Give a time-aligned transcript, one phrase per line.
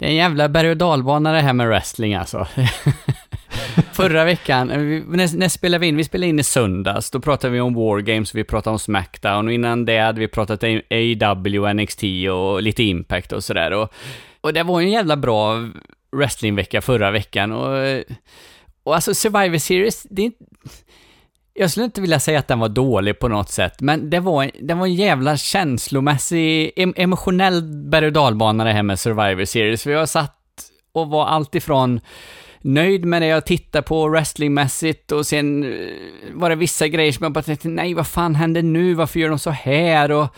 [0.00, 2.46] det är en jävla berg och dalbana det här med wrestling alltså.
[3.92, 5.96] Förra veckan, vi, när, när spelade vi in?
[5.96, 7.10] Vi spelade in i söndags.
[7.10, 10.28] Då pratade vi om War Games, vi pratade om Smackdown och innan det hade vi
[10.28, 12.02] pratat om AEW, NXT
[12.32, 13.70] och lite Impact och sådär.
[13.70, 13.92] Och,
[14.40, 15.68] och det var ju en jävla bra
[16.16, 18.02] wrestlingvecka förra veckan och,
[18.82, 20.44] och alltså Survivor Series, det är inte
[21.60, 24.50] jag skulle inte vilja säga att den var dålig på något sätt, men det var,
[24.60, 29.82] det var en jävla känslomässig, emotionell berg och dalbana det här med Survivor Series.
[29.82, 30.36] För jag satt
[30.92, 32.00] och var alltifrån
[32.60, 35.88] nöjd med det jag tittade på wrestlingmässigt och sen eh,
[36.32, 39.28] var det vissa grejer som jag bara tänkte, nej vad fan händer nu, varför gör
[39.28, 40.10] de så här?
[40.10, 40.36] Och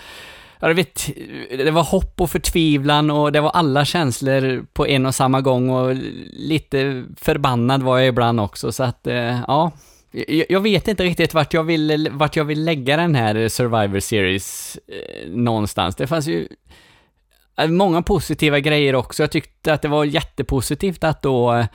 [0.61, 1.11] jag vet,
[1.51, 5.71] det var hopp och förtvivlan och det var alla känslor på en och samma gång
[5.71, 5.95] och
[6.33, 9.71] lite förbannad var jag ibland också, så att, eh, ja.
[10.49, 14.79] Jag vet inte riktigt vart jag vill, vart jag vill lägga den här Survivor Series
[14.89, 15.97] eh, någonstans.
[15.97, 16.49] Det fanns ju
[17.59, 19.23] eh, många positiva grejer också.
[19.23, 21.67] Jag tyckte att det var jättepositivt att då eh,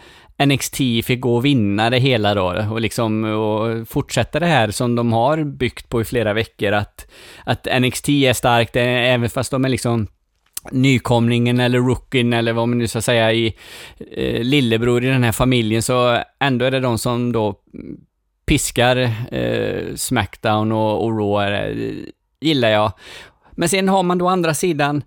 [0.46, 4.96] NXT fick gå och vinna det hela då och liksom och fortsätta det här som
[4.96, 7.08] de har byggt på i flera veckor att,
[7.44, 10.08] att NXT är starkt eh, även fast de är liksom
[10.72, 13.56] nykomlingen eller rookien eller vad man nu ska säga i
[14.12, 17.56] eh, lillebror i den här familjen så ändå är det de som då
[18.48, 18.98] piskar
[19.32, 22.06] eh, Smackdown och, och Raw, eh,
[22.40, 22.92] gillar jag.
[23.52, 25.04] Men sen har man då andra sidan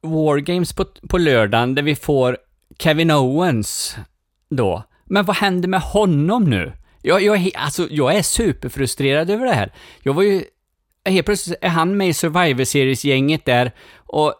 [0.00, 2.38] War Games på, på lördagen där vi får
[2.78, 3.96] Kevin Owens
[4.50, 4.82] då.
[5.04, 6.72] Men vad händer med honom nu?
[7.02, 9.72] Jag, jag, alltså, jag är superfrustrerad över det här.
[10.02, 10.44] Jag var ju...
[11.04, 14.34] Helt plötsligt är han med i Survivor Series-gänget där och,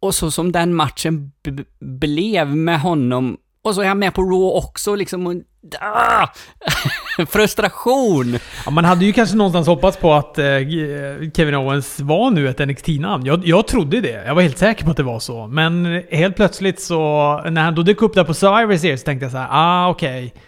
[0.00, 1.32] och så som den matchen
[1.80, 5.44] blev med honom och så är han med på Raw också liksom.
[5.80, 6.26] Ah!
[7.28, 8.38] Frustration!
[8.64, 12.48] Ja, man hade ju kanske någonstans hoppats på att eh, eh Kevin Owens var nu
[12.48, 13.26] ett NXT-namn.
[13.26, 14.24] Jag, jag trodde det.
[14.26, 15.46] Jag var helt säker på att det var så.
[15.46, 16.96] Men helt plötsligt så,
[17.50, 19.88] när han då dök upp där på Survivor Series, så tänkte jag så här, ah
[19.88, 20.26] okej.
[20.26, 20.40] Okay.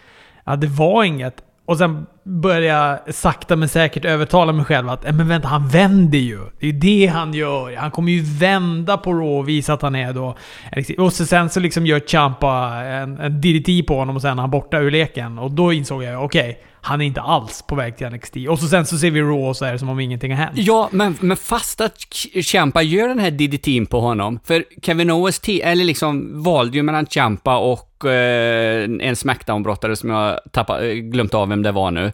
[0.45, 1.35] Ja, det var inget.
[1.65, 5.69] Och sen började jag sakta men säkert övertala mig själv att eh, men vänta, han
[5.69, 6.39] vänder ju.
[6.61, 7.77] Det är ju det han gör.
[7.77, 10.37] Han kommer ju vända på Raw och visa att han är då...
[10.99, 14.41] Och så sen så liksom gör Champa en, en DDT på honom och sen är
[14.41, 15.39] han borta ur leken.
[15.39, 16.51] Och då insåg jag, okej.
[16.51, 18.37] Okay, han är inte alls på väg till NXT.
[18.48, 20.44] Och så sen så ser vi Raw och så är det som om ingenting har
[20.44, 20.59] hänt.
[20.59, 21.98] Ja, men, men fast att
[22.43, 27.06] Champa gör den här DDT'n på honom, för Kevin Owens, eller liksom valde ju mellan
[27.06, 32.12] Champa och eh, en Smackdown-brottare som jag tappat, eh, glömt av vem det var nu.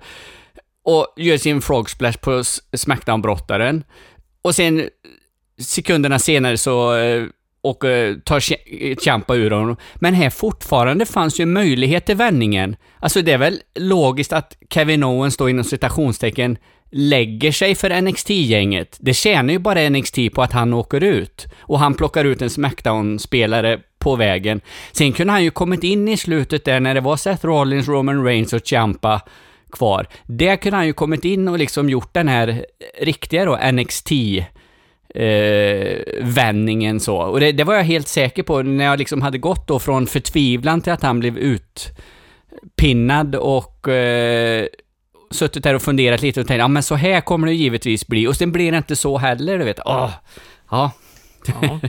[0.85, 2.43] Och gör sin frog splash på
[2.77, 3.85] Smackdown-brottaren.
[4.43, 4.89] Och sen
[5.61, 7.25] sekunderna senare så eh,
[7.69, 8.41] och eh, tar
[9.05, 9.77] Champa eh, ur honom.
[9.95, 12.77] Men här fortfarande fanns ju möjlighet till vändningen.
[13.01, 16.59] Alltså det är väl logiskt att Kevin Owens då inom citationstecken
[16.91, 18.97] lägger sig för NXT-gänget.
[19.01, 21.47] Det tjänar ju bara NXT på att han åker ut.
[21.59, 24.61] Och han plockar ut en Smackdown-spelare på vägen.
[24.93, 28.25] Sen kunde han ju kommit in i slutet där när det var Seth Rollins, Roman
[28.25, 29.21] Reigns och Champa
[29.73, 30.07] kvar.
[30.27, 34.13] Där kunde han ju kommit in och liksom gjort den här eh, riktiga då NXT
[35.15, 37.17] eh, vändningen så.
[37.17, 40.07] Och det, det, var jag helt säker på när jag liksom hade gått då från
[40.07, 44.67] förtvivlan till att han blev utpinnad och eh,
[45.31, 48.27] suttit där och funderat lite och tänkt, ja men så här kommer det givetvis bli.
[48.27, 49.81] Och sen blir det inte så heller, du vet.
[49.85, 50.11] Åh,
[50.71, 50.93] ja.
[51.61, 51.81] Ja.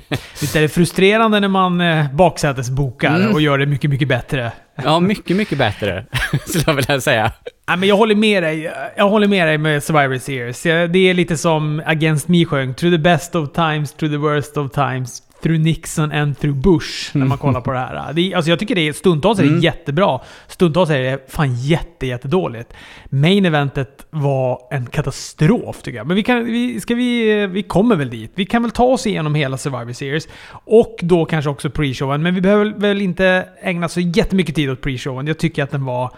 [0.42, 3.34] Visst är det frustrerande när man eh, baksätesbokar mm.
[3.34, 4.52] och gör det mycket, mycket bättre?
[4.84, 6.06] Ja, mycket, mycket bättre,
[6.46, 7.32] skulle jag vilja säga.
[7.68, 8.74] Ja, men jag håller med dig.
[8.98, 10.64] Jag håller med dig med Survivor Series.
[10.64, 12.74] Det är lite som Against Me sjöng.
[12.74, 17.18] Through the best of times, through the worst of times through Nixon and through Bush,
[17.18, 18.14] när man kollar på det här.
[18.14, 19.62] Det, alltså jag tycker det är, stundtals är det mm.
[19.62, 22.74] jättebra, stundtals är det fan jätte, jättedåligt.
[23.10, 26.08] Main eventet var en katastrof tycker jag.
[26.08, 28.32] Men vi, kan, vi, ska vi, vi kommer väl dit.
[28.36, 30.28] Vi kan väl ta oss igenom hela Survivor Series.
[30.52, 32.18] Och då kanske också pre-showen.
[32.18, 35.28] Men vi behöver väl inte ägna så jättemycket tid åt pre-showen.
[35.28, 36.12] Jag tycker att den var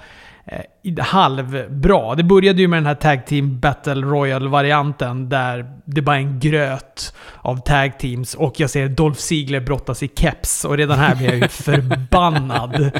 [0.45, 2.15] eh, halvbra.
[2.15, 6.39] Det började ju med den här Tag Team Battle Royal-varianten där det bara är en
[6.39, 11.15] gröt av tag teams och jag ser Dolph Ziggler brottas i keps och redan här
[11.15, 12.91] blir jag ju förbannad.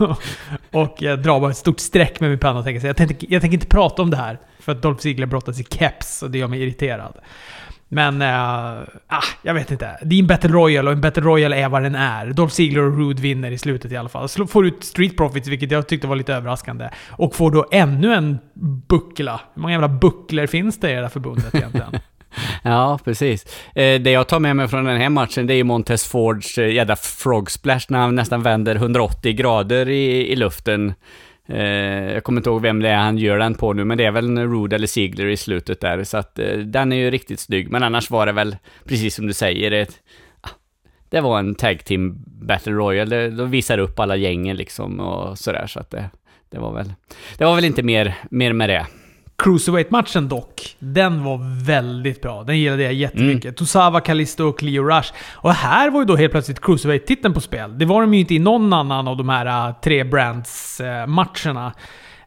[0.72, 3.32] och jag drar bara ett stort streck med min penna och tänker så jag tänker,
[3.32, 6.30] jag tänker inte prata om det här för att Dolph Ziggler brottas i keps och
[6.30, 7.14] det gör mig irriterad.
[7.88, 8.84] Men, äh,
[9.42, 9.98] jag vet inte.
[10.02, 12.26] Det är en Battle Royal och en Battle Royal är vad den är.
[12.26, 14.28] Dolph Ziggler och Rude vinner i slutet i alla fall.
[14.28, 16.88] får ut Street Profits, vilket jag tyckte var lite överraskande.
[17.10, 18.38] Och får då ännu en
[18.88, 19.40] buckla.
[19.54, 21.98] Hur många jävla bucklor finns det i det här förbundet egentligen?
[22.62, 23.46] ja, precis.
[23.74, 26.58] Eh, det jag tar med mig från den här matchen, det är ju Montez Fords
[26.58, 30.94] eh, jädra frog splash när han nästan vänder 180 grader i, i luften.
[31.48, 34.04] Eh, jag kommer inte ihåg vem det är han gör den på nu, men det
[34.04, 37.10] är väl en Rude eller Ziegler i slutet där, så att eh, den är ju
[37.10, 37.70] riktigt snygg.
[37.70, 40.00] Men annars var det väl, precis som du säger, ett,
[40.40, 40.50] ah,
[41.08, 43.30] det var en tag team battle royale.
[43.30, 46.10] De visar upp alla gängen liksom och sådär, så att det,
[46.50, 46.92] det var väl...
[47.38, 48.86] Det var väl inte mer, mer med det.
[49.42, 52.42] Cruiserweight-matchen dock, den var väldigt bra.
[52.42, 53.44] Den gillade jag jättemycket.
[53.44, 53.54] Mm.
[53.54, 55.12] Tosawa, Kalisto och Cleo Rush.
[55.34, 57.78] Och här var ju då helt plötsligt Cruiserweight-titeln på spel.
[57.78, 61.66] Det var de ju inte i någon annan av de här uh, tre brands-matcherna.
[61.66, 61.72] Uh,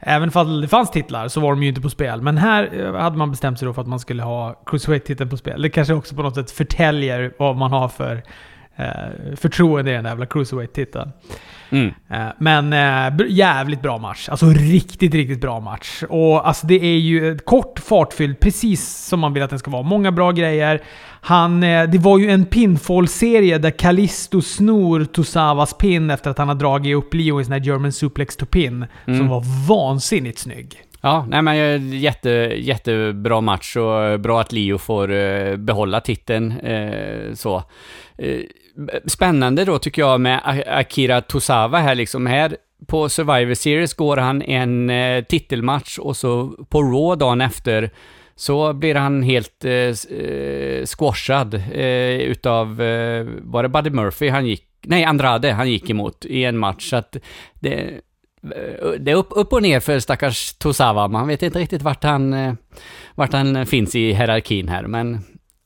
[0.03, 2.21] Även om det fanns titlar så var de ju inte på spel.
[2.21, 5.37] Men här uh, hade man bestämt sig då för att man skulle ha Cruiserweight-titeln på
[5.37, 5.61] spel.
[5.61, 8.23] Det kanske också på något sätt förtäljer vad man har för
[8.75, 11.11] eh, förtroende i den där jävla cruiserweight-titeln.
[11.71, 11.93] Mm.
[12.09, 14.29] Eh, men eh, jävligt bra match.
[14.29, 16.03] Alltså riktigt, riktigt bra match.
[16.09, 19.83] Och alltså det är ju kort, fartfylld, precis som man vill att den ska vara.
[19.83, 20.81] Många bra grejer.
[21.21, 26.47] Han, eh, det var ju en pinfall-serie där Kalisto snor Tosawas pin efter att han
[26.47, 28.85] har dragit upp Leo i sin här German suplex to pin.
[29.05, 29.19] Mm.
[29.19, 30.81] Som var vansinnigt snygg.
[31.01, 36.53] Ja, nej men jätte, jättebra match och bra att Leo får behålla titeln.
[37.33, 37.63] Så.
[39.05, 42.25] Spännande då tycker jag med Akira Tosawa här liksom.
[42.25, 42.57] Här
[42.87, 47.91] på Survivor Series går han en eh, titelmatch och så på Raw dagen efter
[48.35, 54.45] så blir han helt eh, eh, squashad eh, utav, eh, var det Buddy Murphy han
[54.45, 56.89] gick, nej Andrade han gick emot i en match.
[56.89, 57.17] Så att
[57.53, 61.07] det, eh, det är upp, upp och ner för stackars Tosawa.
[61.07, 62.57] Man vet inte riktigt vart han,
[63.15, 65.19] vart han finns i hierarkin här, men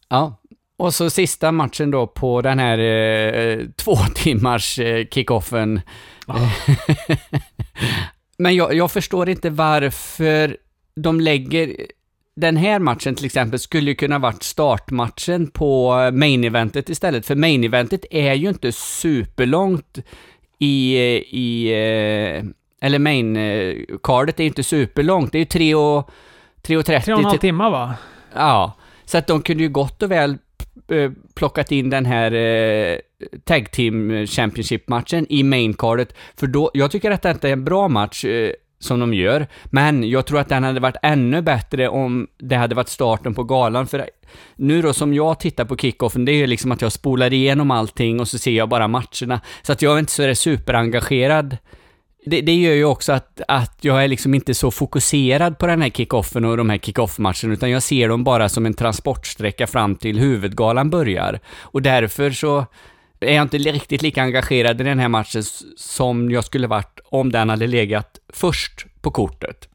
[0.09, 0.41] ja,
[0.77, 5.81] och så sista matchen då på den här eh, två timmars eh, kickoffen.
[6.27, 6.51] Oh.
[8.38, 10.57] Men jag, jag, förstår inte varför
[10.95, 11.75] de lägger...
[12.36, 17.25] Den här matchen till exempel skulle ju kunna varit startmatchen på main eventet istället.
[17.25, 19.98] För main eventet är ju inte superlångt
[20.60, 20.98] i...
[21.30, 22.44] i eh,
[22.81, 23.38] eller main
[24.04, 25.31] cardet är ju inte superlångt.
[25.31, 26.10] Det är ju 3 och...
[26.62, 27.06] 3 och 30.
[27.06, 27.94] 3 och en halv timme va?
[28.33, 28.74] Ja.
[29.06, 30.44] Så att de kunde ju gott och väl Eh,
[30.88, 32.98] Eh, plockat in den här eh,
[33.44, 36.16] Tag Team Championship-matchen i maincardet.
[36.36, 40.10] För då, jag tycker att detta är en bra match eh, som de gör, men
[40.10, 43.88] jag tror att den hade varit ännu bättre om det hade varit starten på galan.
[43.88, 44.10] För
[44.56, 47.72] nu då, som jag tittar på kickoffen, det är ju liksom att jag spolar igenom
[47.72, 49.42] allting och så ser jag bara matcherna.
[49.62, 51.57] Så att jag är inte så superengagerad
[52.25, 55.81] det, det gör ju också att, att jag är liksom inte så fokuserad på den
[55.81, 59.95] här kickoffen och de här kickoff-matcherna, utan jag ser dem bara som en transportsträcka fram
[59.95, 61.39] till huvudgalan börjar.
[61.60, 62.66] Och därför så
[63.19, 65.44] är jag inte riktigt lika engagerad i den här matchen
[65.77, 69.69] som jag skulle varit om den hade legat först på kortet.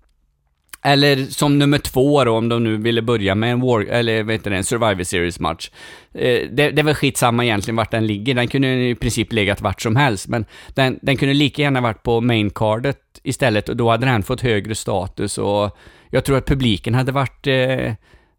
[0.83, 4.33] Eller som nummer två då, om de nu ville börja med en War, eller vad
[4.33, 5.71] heter det, en Survivor Series-match.
[6.15, 8.35] Eh, det, det är väl skitsamma egentligen vart den ligger.
[8.35, 10.45] Den kunde i princip legat vart som helst, men
[10.75, 14.75] den, den kunde lika gärna varit på main-cardet istället och då hade den fått högre
[14.75, 15.79] status och
[16.11, 17.93] jag tror att publiken hade varit, eh,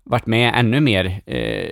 [0.04, 1.22] varit med ännu mer.
[1.26, 1.70] Eh,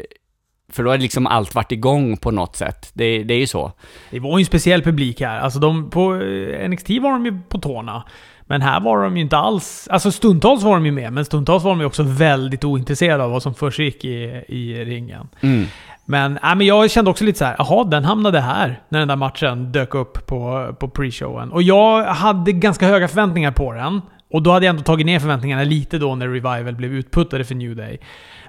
[0.72, 2.92] för då hade liksom allt varit igång på något sätt.
[2.94, 3.72] Det, det är ju så.
[4.12, 5.40] Det var ju en speciell publik här.
[5.40, 8.04] Alltså de, på eh, NXT var de ju på tårna.
[8.50, 9.88] Men här var de ju inte alls...
[9.92, 13.32] Alltså stundtals var de ju med, men stundtals var de ju också väldigt ointresserade av
[13.32, 15.28] vad som försiggick i, i ringen.
[15.42, 15.66] Mm.
[16.06, 19.08] Men, äh, men jag kände också lite så här, jaha, den hamnade här när den
[19.08, 21.52] där matchen dök upp på, på pre-showen.
[21.52, 24.02] Och jag hade ganska höga förväntningar på den.
[24.32, 27.56] Och då hade jag ändå tagit ner förväntningarna lite då när Revival blev utputtade för
[27.56, 28.00] New Day.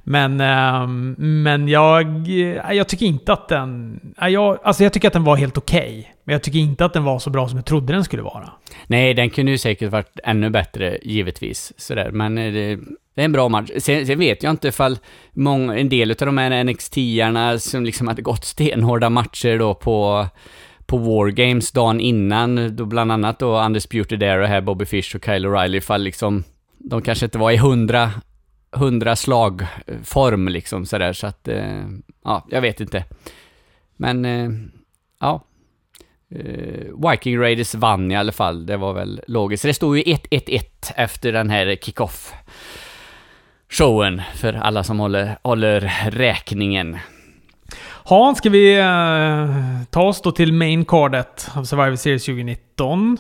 [0.05, 4.01] Men, ehm, men jag, eh, jag tycker inte att den...
[4.23, 5.81] Eh, jag, alltså jag tycker att den var helt okej.
[5.81, 8.23] Okay, men jag tycker inte att den var så bra som jag trodde den skulle
[8.23, 8.51] vara.
[8.87, 11.73] Nej, den kunde ju säkert varit ännu bättre, givetvis.
[11.77, 12.11] Sådär.
[12.11, 12.77] Men eh, det,
[13.15, 13.71] det är en bra match.
[13.79, 14.99] Sen, sen, vet jag inte ifall
[15.33, 20.27] många, en del av de här NXT-arna som liksom hade gått stenhårda matcher då på
[20.87, 25.25] på War Games dagen innan, då bland annat då Undisputed Era här, Bobby Fish och
[25.25, 26.45] Kyle O'Reilly, ifall liksom
[26.79, 28.11] de kanske inte var i hundra
[28.73, 31.85] hundra slagform liksom sådär så att, eh,
[32.25, 33.05] ja, jag vet inte.
[33.97, 34.51] Men, eh,
[35.21, 35.45] ja.
[36.35, 39.63] Eh, Viking Raiders vann i alla fall, det var väl logiskt.
[39.63, 42.33] Det stod ju 1-1-1 efter den här kickoff
[43.71, 46.99] showen för alla som håller, håller räkningen.
[48.05, 53.19] Hans, ska vi uh, ta oss då till main cardet av Survivor Series 2019?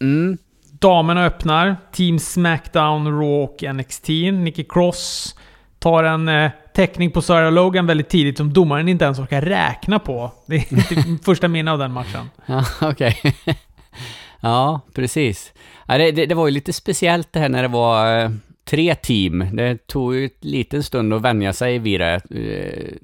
[0.00, 0.38] Mm.
[0.82, 1.76] Damerna öppnar.
[1.92, 4.08] Team Smackdown, Raw och NXT.
[4.32, 5.34] Nikki Cross
[5.78, 9.98] tar en eh, teckning på Sarah Logan väldigt tidigt som domaren inte ens orkar räkna
[9.98, 10.32] på.
[10.46, 12.30] Det är typ första minne av den matchen.
[12.46, 13.16] Ja, okej.
[13.24, 13.54] Okay.
[14.40, 15.52] ja, precis.
[15.86, 18.30] Ja, det, det, det, var ju lite speciellt det här när det var eh,
[18.64, 19.46] tre team.
[19.52, 22.94] Det tog ju en liten stund att vänja sig vid det, eh,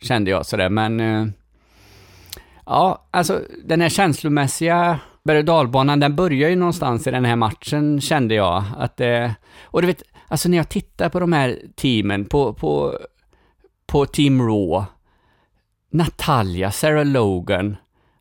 [0.00, 0.68] kände jag sådär.
[0.68, 1.26] Men eh,
[2.66, 7.36] ja, alltså den här känslomässiga berg och dalbanan, den börjar ju någonstans i den här
[7.36, 8.64] matchen kände jag.
[8.76, 12.98] Att det, och du vet, alltså när jag tittar på de här teamen, på, på,
[13.86, 14.86] på Team Raw,
[15.90, 17.76] Natalia, Sarah Logan.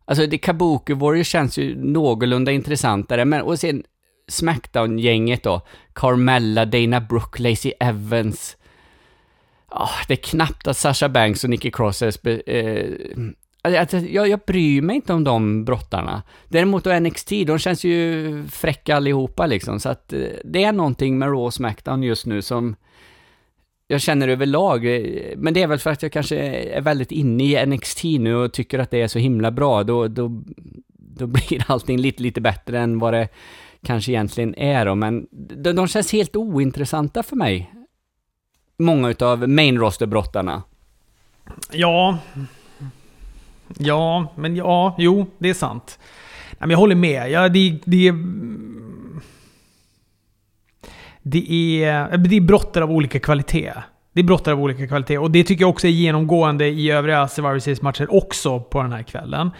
[0.05, 3.83] Alltså det Kabuki Warriors känns ju någorlunda intressantare, men och sen
[4.27, 5.61] Smackdown-gänget då.
[5.93, 8.57] Carmella, Dana Brooke, Lacey Evans.
[9.71, 12.49] Oh, det är knappt att Sasha Banks och Nikki Cross är...
[12.49, 12.87] Eh,
[13.65, 16.23] Alltså, alltså, jag, jag bryr mig inte om de brottarna.
[16.47, 19.79] Däremot då NXT, de känns ju fräcka allihopa liksom.
[19.79, 22.75] Så att eh, det är någonting med Raw och Smackdown just nu som
[23.87, 24.85] jag känner överlag.
[24.85, 28.35] Eh, men det är väl för att jag kanske är väldigt inne i NXT nu
[28.35, 29.83] och tycker att det är så himla bra.
[29.83, 30.43] Då, då,
[30.97, 33.27] då blir allting lite, lite bättre än vad det
[33.83, 34.95] kanske egentligen är då.
[34.95, 37.73] Men de, de känns helt ointressanta för mig.
[38.77, 40.63] Många utav main roster-brottarna.
[41.71, 42.17] Ja.
[43.77, 45.99] Ja, men ja, jo, det är sant.
[46.59, 47.31] men jag håller med.
[47.31, 48.13] Ja, det, det,
[51.21, 53.73] det är, det är brottare av olika kvalitet.
[54.13, 57.27] Det är brottare av olika kvalitet och det tycker jag också är genomgående i övriga
[57.27, 59.51] Survivor Series-matcher också på den här kvällen.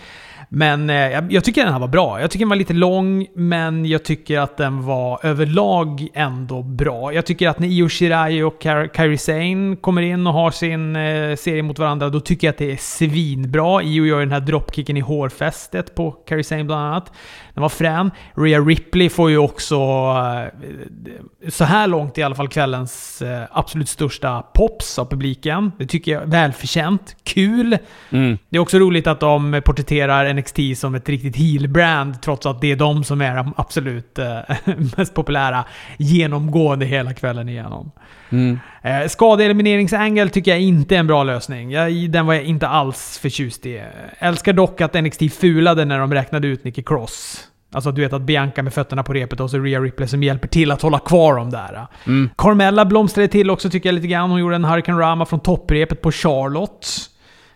[0.56, 2.22] Men eh, jag, tycker den här var bra.
[2.22, 7.14] Jag tycker den var lite lång, men jag tycker att den var överlag ändå bra.
[7.14, 8.62] Jag tycker att när Io Shirai och
[8.94, 12.58] Kairi Sane kommer in och har sin eh, serie mot varandra, då tycker jag att
[12.58, 13.84] det är svinbra.
[13.84, 17.12] Io gör den här dropkicken i hårfästet på Kairi Sane bland annat.
[17.54, 18.12] Den var frän.
[18.36, 23.90] Rhea Ripley får ju också, eh, så här långt i alla fall, kvällens eh, absolut
[23.90, 25.72] största pops av publiken.
[25.78, 27.16] Det tycker jag är välförtjänt.
[27.24, 27.78] Kul!
[28.10, 28.38] Mm.
[28.50, 32.72] Det är också roligt att de porträtterar NXT som ett riktigt heel-brand, trots att det
[32.72, 34.40] är de som är de absolut eh,
[34.98, 35.66] mest populära
[35.98, 37.92] genomgående hela kvällen igenom.
[38.30, 38.60] Mm.
[38.84, 41.72] Eh, Skadeelimineringsangel tycker jag inte är en bra lösning.
[41.72, 43.84] Jag, den var jag inte alls förtjust i.
[44.20, 47.48] Älskar dock att NXT fulade när de räknade ut Nicky Cross.
[47.72, 50.48] Alltså du vet att Bianca med fötterna på repet och så Rhea Ripley som hjälper
[50.48, 51.88] till att hålla kvar dem där.
[52.08, 52.30] Mm.
[52.38, 54.30] Carmella blomstrade till också tycker jag lite grann.
[54.30, 56.88] Hon gjorde en Hurricane Rama från topprepet på Charlotte.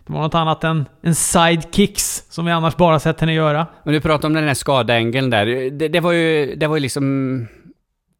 [0.05, 3.67] Det var något annat än en sidekicks, som vi annars bara sett henne göra.
[3.83, 5.45] Men du pratade om den här skadeängeln där.
[5.71, 7.47] Det, det, var ju, det var ju liksom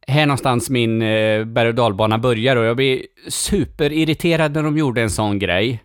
[0.08, 5.02] här någonstans min eh, berg och dalbana börjar och jag blev superirriterad när de gjorde
[5.02, 5.82] en sån grej.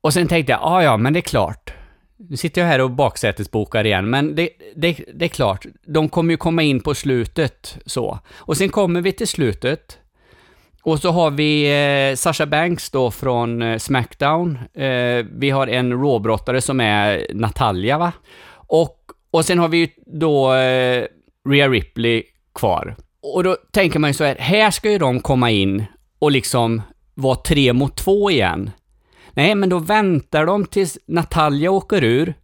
[0.00, 1.72] Och sen tänkte jag, ja ja, men det är klart.
[2.16, 5.66] Nu sitter jag här och baksätesbokar igen, men det, det, det är klart.
[5.86, 8.18] De kommer ju komma in på slutet så.
[8.32, 9.98] Och sen kommer vi till slutet.
[10.82, 11.64] Och så har vi
[12.10, 14.58] eh, Sasha Banks då från eh, Smackdown.
[14.74, 18.12] Eh, vi har en råbrottare som är Natalia va?
[18.52, 18.98] Och,
[19.30, 21.06] och sen har vi ju då eh,
[21.48, 22.22] Rhea Ripley
[22.54, 22.96] kvar.
[23.22, 25.84] Och då tänker man ju så här, här ska ju de komma in
[26.18, 26.82] och liksom
[27.14, 28.70] vara tre mot två igen.
[29.32, 32.34] Nej, men då väntar de tills Natalia åker ur,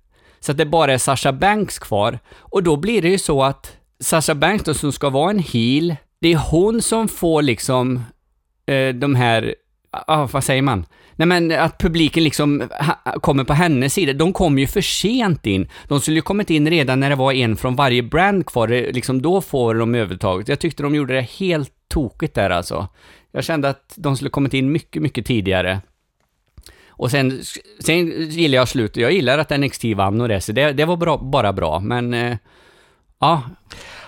[0.41, 2.19] så att det bara är Sasha Banks kvar.
[2.39, 5.97] Och då blir det ju så att Sasha Banks då, som ska vara en heel,
[6.21, 8.03] det är hon som får liksom
[8.67, 9.55] eh, de här,
[9.91, 10.87] ah, vad säger man?
[11.19, 12.69] Nej men att publiken liksom
[13.21, 14.13] kommer på hennes sida.
[14.13, 15.69] De kom ju för sent in.
[15.89, 18.73] De skulle ju kommit in redan när det var en från varje brand kvar.
[18.73, 20.49] Eh, liksom då får de övertaget.
[20.49, 22.89] Jag tyckte de gjorde det helt tokigt där alltså.
[23.33, 25.81] Jag kände att de skulle kommit in mycket, mycket tidigare.
[26.89, 27.41] Och sen,
[27.81, 28.97] sen gillar jag slutet.
[28.97, 31.81] Jag gillar att NXT vann och det, så det, det var bra, bara bra.
[31.81, 32.37] Men, eh,
[33.19, 33.43] ja.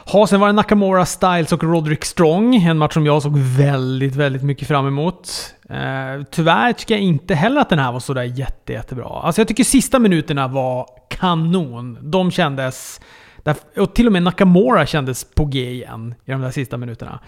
[0.06, 2.54] Ha, sen var det Nakamura, Styles och Roderick Strong.
[2.54, 5.54] En match som jag såg väldigt, väldigt mycket fram emot.
[5.70, 9.20] Uh, tyvärr tycker jag inte heller att den här var sådär jätte, jättebra.
[9.22, 11.98] Alltså jag tycker sista minuterna var kanon.
[12.00, 13.00] De kändes...
[13.76, 17.20] Och till och med Nakamura kändes på G igen i de där sista minuterna.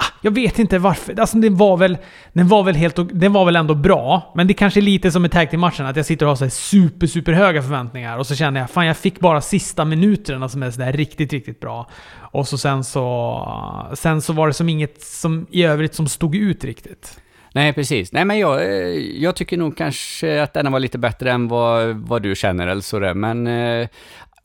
[0.00, 1.20] Ah, jag vet inte varför.
[1.20, 1.98] Alltså den var väl,
[2.32, 2.96] den var väl helt...
[3.12, 4.32] Den var väl ändå bra.
[4.36, 6.36] Men det kanske är lite som i tag till matchen att jag sitter och har
[6.36, 10.48] så super, super höga förväntningar och så känner jag fan jag fick bara sista minuterna
[10.48, 11.90] som är sådär riktigt, riktigt bra.
[12.32, 13.92] Och så sen så...
[13.94, 17.20] Sen så var det som inget som i övrigt som stod ut riktigt.
[17.54, 18.12] Nej, precis.
[18.12, 21.96] Nej, men jag, eh, jag tycker nog kanske att denna var lite bättre än vad,
[21.96, 23.14] vad du känner eller sådär.
[23.14, 23.88] Men eh,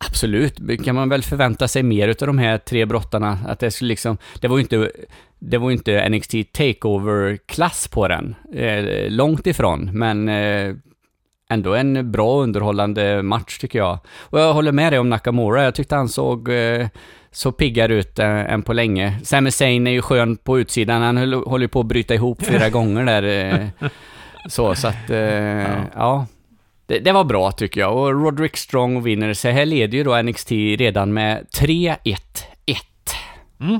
[0.08, 3.40] absolut, kan man väl förvänta sig mer utav de här tre brottarna.
[3.48, 4.92] Att det skulle liksom, det var ju inte,
[5.40, 8.36] det var inte NXT Takeover-klass på den.
[8.54, 10.76] Eh, långt ifrån, men eh,
[11.50, 14.00] ändå en bra underhållande match tycker jag.
[14.20, 16.88] Och jag håller med dig om Nakamura, jag tyckte han såg eh,
[17.32, 19.20] så piggare ut äh, än på länge.
[19.24, 22.70] Sami Zayn är ju skön på utsidan, han håller ju på att bryta ihop flera
[22.78, 23.24] gånger där.
[23.24, 23.90] Äh,
[24.50, 25.78] så, så att, äh, ja.
[25.96, 26.26] ja.
[26.86, 27.98] Det, det, var bra tycker jag.
[27.98, 31.98] Och Roderick Strong vinner, så här leder ju då NXT redan med 3-1-1.
[33.62, 33.80] Mm.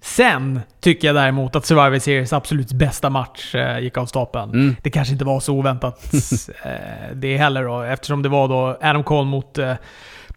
[0.00, 4.50] Sen tycker jag däremot att Survivor Series absolut bästa match eh, gick av stapeln.
[4.50, 4.76] Mm.
[4.82, 6.12] Det kanske inte var så oväntat
[6.64, 6.70] eh,
[7.14, 9.74] det heller då, eftersom det var då Adam Cole mot eh,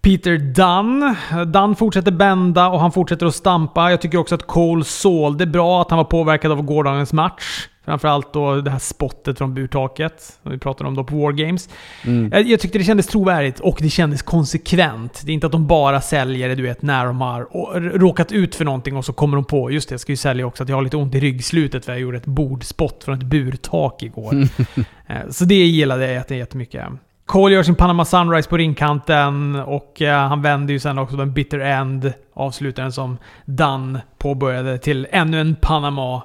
[0.01, 1.15] Peter Dunn.
[1.51, 3.91] Dunn fortsätter bända och han fortsätter att stampa.
[3.91, 7.67] Jag tycker också att Cole sålde bra, att han var påverkad av gårdagens match.
[7.85, 11.69] Framförallt då det här spottet från burtaket, som vi pratade om då på War Games.
[12.05, 12.29] Mm.
[12.33, 15.21] Jag, jag tyckte det kändes trovärdigt och det kändes konsekvent.
[15.25, 18.31] Det är inte att de bara säljer det, du vet, när de har och- råkat
[18.31, 20.63] ut för någonting och så kommer de på, just det, jag ska ju sälja också
[20.63, 24.03] att jag har lite ont i ryggslutet för jag gjorde ett bordspott från ett burtak
[24.03, 24.33] igår.
[25.07, 26.83] Eh, så det gillade jag jätte- jättemycket.
[27.25, 31.33] Cole gör sin Panama Sunrise på ringkanten och eh, han vänder ju sen också den
[31.33, 36.21] bitter end, avslutaren som Dunn påbörjade till ännu en Panama.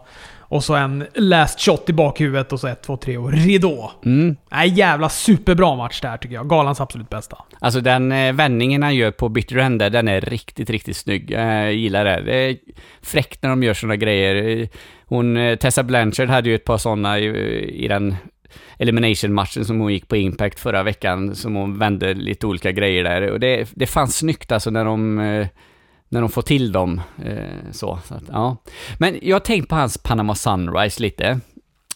[0.50, 3.92] Och så en last shot i bakhuvudet och så 1, 2, 3 och ridå.
[4.04, 4.36] Mm.
[4.50, 6.48] Nej, jävla superbra match där tycker jag.
[6.48, 7.38] Galans absolut bästa.
[7.58, 11.30] Alltså den eh, vändningen han gör på Bitter End, där, den är riktigt, riktigt snygg.
[11.30, 12.22] Jag gillar det.
[12.22, 12.56] Det är
[13.02, 14.68] fräckt när de gör sådana grejer.
[15.06, 18.16] Hon, eh, Tessa Blanchard hade ju ett par sådana i, i den
[18.78, 23.30] Elimination-matchen som hon gick på Impact förra veckan, som hon vände lite olika grejer där.
[23.30, 25.46] Och det, det fanns snyggt alltså när de, eh,
[26.10, 27.00] när de får till dem.
[27.24, 27.34] eh,
[27.72, 28.56] Så, så att, ja.
[28.98, 31.40] Men jag har tänkt på hans Panama Sunrise lite.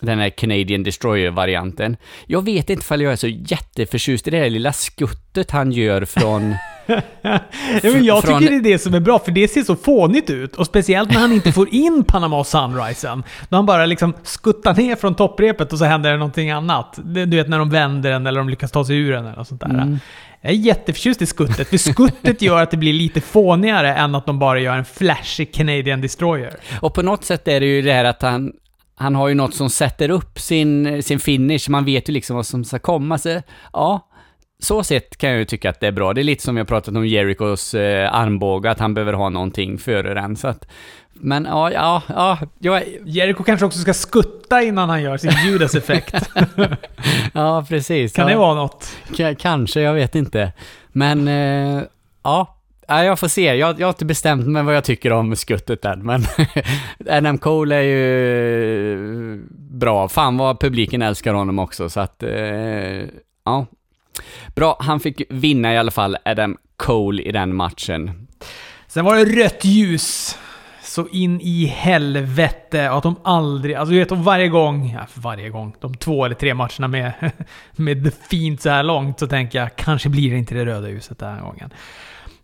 [0.00, 1.96] Den här Canadian Destroyer-varianten.
[2.26, 6.04] Jag vet inte ifall jag är så jätteförtjust i det där lilla skuttet han gör
[6.04, 6.54] från...
[7.22, 7.40] Ja,
[7.82, 10.30] men jag Från- tycker det är det som är bra, för det ser så fånigt
[10.30, 10.56] ut.
[10.56, 13.22] Och speciellt när han inte får in Panama Sunrisen.
[13.48, 16.98] Då han bara liksom skuttar ner från topprepet och så händer det någonting annat.
[17.04, 19.48] Du vet när de vänder den eller de lyckas ta sig ur den eller något
[19.48, 19.68] sånt där.
[19.68, 19.98] Mm.
[20.44, 24.26] Jag är jätteförtjust i skuttet, för skuttet gör att det blir lite fånigare än att
[24.26, 26.56] de bara gör en flashig Canadian Destroyer.
[26.80, 28.52] Och på något sätt är det ju det här att han...
[28.96, 32.46] Han har ju något som sätter upp sin, sin finish, man vet ju liksom vad
[32.46, 33.18] som ska komma.
[33.18, 34.08] Så, ja,
[34.58, 36.12] så sett kan jag ju tycka att det är bra.
[36.12, 39.78] Det är lite som jag pratat om Jericos eh, armbåge, att han behöver ha någonting
[39.78, 40.36] före den.
[40.36, 40.68] Så att,
[41.14, 46.14] men ja, ja, ja, jag, Jericho kanske också ska skutta innan han gör sin Judas-effekt.
[47.32, 48.12] ja precis.
[48.12, 48.32] kan ja.
[48.32, 48.88] det vara något?
[49.16, 50.52] K- kanske, jag vet inte.
[50.92, 51.82] Men, eh,
[52.22, 52.60] ja.
[52.88, 53.54] Ja, jag får se.
[53.54, 56.24] Jag, jag har inte bestämt mig vad jag tycker om skuttet än, men
[57.10, 60.08] Adam Cole är ju bra.
[60.08, 62.30] Fan vad publiken älskar honom också, så att, eh,
[63.44, 63.66] ja.
[64.54, 68.26] Bra, han fick vinna i alla fall, Adam Cole, i den matchen.
[68.86, 70.38] Sen var det rött ljus.
[70.94, 72.90] Så in i helvete.
[72.90, 73.74] Och att de aldrig...
[73.74, 74.92] Alltså du vet, de varje gång...
[74.94, 75.74] Ja, varje gång.
[75.80, 77.12] De två eller tre matcherna med,
[77.72, 80.88] med The Fiend så här långt så tänker jag kanske blir det inte det röda
[80.88, 81.70] ljuset den här gången.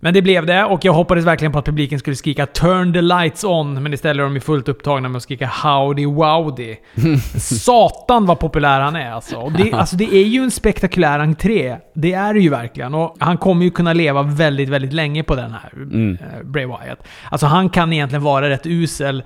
[0.02, 3.00] Men det blev det och jag hoppades verkligen på att publiken skulle skrika “Turn the
[3.00, 6.76] lights on” men istället är de ju fullt upptagna med att skrika “Howdy Wowdy”.
[7.38, 9.36] Satan vad populär han är alltså.
[9.36, 9.96] Och det, alltså.
[9.96, 11.76] det är ju en spektakulär entré.
[11.94, 12.94] Det är det ju verkligen.
[12.94, 16.18] Och han kommer ju kunna leva väldigt, väldigt länge på den här Mm.
[16.20, 17.06] eh, Bray Wyatt.
[17.30, 19.22] Alltså han kan egentligen vara rätt usel.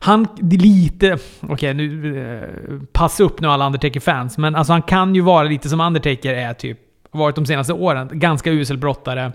[0.00, 1.18] Han, lite...
[1.40, 2.18] Okej, nu...
[2.34, 4.38] Eh, passa upp nu alla Undertaker-fans.
[4.38, 6.78] Men alltså han kan ju vara lite som Undertaker är typ.
[7.10, 8.08] Varit de senaste åren.
[8.12, 9.32] Ganska usel brottare.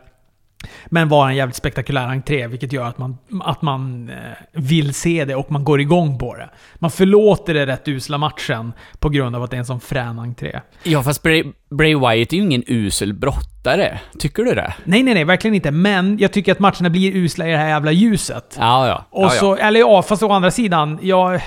[0.85, 4.15] Men var en jävligt spektakulär entré, vilket gör att man, att man eh,
[4.51, 6.49] vill se det och man går igång på det.
[6.75, 10.19] Man förlåter det rätt usla matchen på grund av att det är en sån frän
[10.19, 10.59] entré.
[10.83, 13.99] Ja, fast Bray, Bray Wyatt är ju ingen usel brottare.
[14.19, 14.73] Tycker du det?
[14.83, 15.71] Nej, nej, nej, verkligen inte.
[15.71, 18.57] Men jag tycker att matcherna blir usla i det här jävla ljuset.
[18.59, 19.05] Ja, ja.
[19.09, 21.41] Och ja, så, eller ja, fast å andra sidan, jag...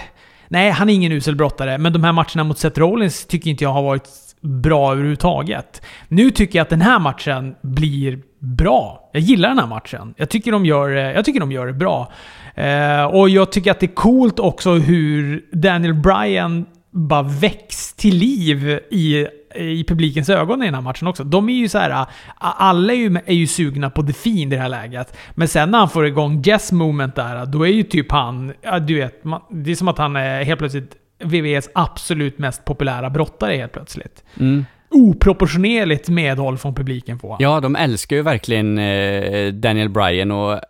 [0.49, 3.65] Nej, han är ingen usel brottare, men de här matcherna mot Seth Rollins tycker inte
[3.65, 4.09] jag har varit
[4.41, 5.83] bra överhuvudtaget.
[6.09, 9.11] Nu tycker jag att den här matchen blir bra.
[9.13, 10.15] Jag gillar den här matchen.
[10.17, 12.13] Jag tycker de gör, det- jag tycker de gör det bra.
[12.55, 18.17] Eh, och jag tycker att det är coolt också hur Daniel Bryan bara väcks till
[18.17, 21.25] liv i, i publikens ögon i den här matchen också.
[21.25, 22.07] De är ju så här, eh,
[22.39, 25.17] alla är ju, är ju sugna på The Fiend i det här läget.
[25.35, 28.79] Men sen när han får igång Jess moment där, då är ju typ han, ja,
[28.79, 33.11] du vet, man, det är som att han är helt plötsligt VVS absolut mest populära
[33.11, 34.25] brottare helt plötsligt.
[34.41, 34.65] Mm.
[34.97, 37.39] Oproportionerligt medhåll från publiken får han.
[37.41, 40.61] Ja, de älskar ju verkligen eh, Daniel Bryan och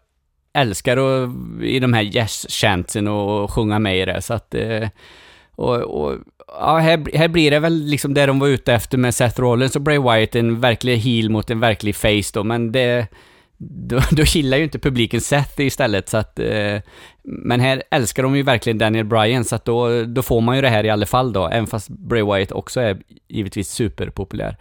[0.54, 1.30] älskar att,
[1.62, 4.54] i de här yes-chantsen och sjunga med i det, så att...
[4.54, 4.88] Eh,
[5.56, 9.14] och, och ja, här, här blir det väl liksom det de var ute efter med
[9.14, 13.06] Seth Rollins och Bray Wyatt, en verklig heel mot en verklig face då, men det...
[13.58, 16.38] Då, då gillar ju inte publiken Seth istället, så att...
[16.38, 16.80] Eh,
[17.26, 20.62] men här älskar de ju verkligen Daniel Bryan, så att då, då får man ju
[20.62, 24.56] det här i alla fall då, även fast Bray Wyatt också är givetvis superpopulär.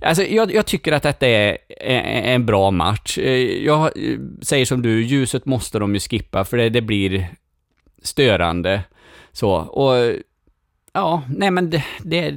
[0.00, 3.18] Alltså, jag, jag tycker att detta är en bra match.
[3.18, 7.28] Eh, jag eh, säger som du, ljuset måste de ju skippa, för det, det blir
[8.02, 8.82] störande.
[9.32, 10.14] Så, och...
[10.92, 11.84] Ja, nej men det...
[12.02, 12.34] det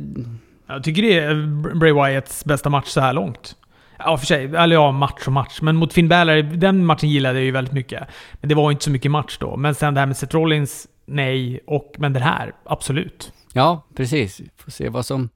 [0.67, 1.35] Jag tycker det är
[1.75, 3.55] Bray Wyatts bästa match så här långt.
[3.99, 4.45] Ja, för sig.
[4.45, 5.61] Eller ja, match och match.
[5.61, 8.03] Men mot Finn Balor, den matchen gillade jag ju väldigt mycket.
[8.33, 9.57] Men det var ju inte så mycket match då.
[9.57, 11.59] Men sen det här med Seth Rollins, nej.
[11.67, 13.33] Och, men det här, absolut.
[13.53, 14.41] ja, precis.
[14.57, 15.29] Får se vad som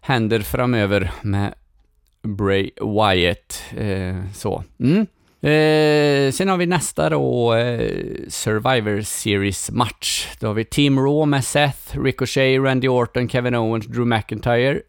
[0.00, 1.54] händer framöver med
[2.22, 3.62] Bray Wyatt.
[3.76, 4.64] Eh, så.
[4.80, 5.06] Mm.
[5.40, 7.92] Eh, sen har vi nästa då, eh,
[8.28, 10.28] Survivor Series-match.
[10.40, 14.80] Då har vi Team Raw med Seth, Ricochet, Randy Orton, Kevin Owens, Drew McIntyre,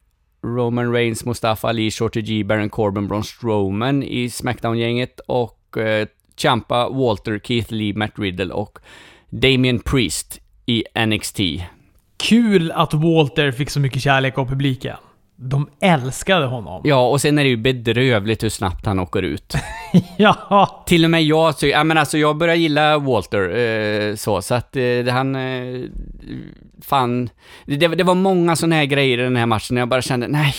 [0.41, 6.89] Roman Reigns, Mustafa Ali, Shorty G, Baron Corbin, Braun Strowman i Smackdown-gänget och eh, Champa,
[6.89, 8.79] Walter, Keith Lee, Matt Riddle och
[9.29, 11.39] Damien Priest i NXT.
[12.17, 14.97] Kul att Walter fick så mycket kärlek av publiken.
[15.41, 16.81] De älskade honom.
[16.83, 19.53] Ja, och sen är det ju bedrövligt hur snabbt han åker ut.
[20.17, 20.83] ja.
[20.85, 24.55] Till och med jag, så, ja men alltså jag börjar gilla Walter, eh, så, så
[24.55, 25.81] att eh, han, eh,
[26.81, 27.29] fan,
[27.65, 30.55] det, det var många sådana här grejer i den här matchen, jag bara kände, nej,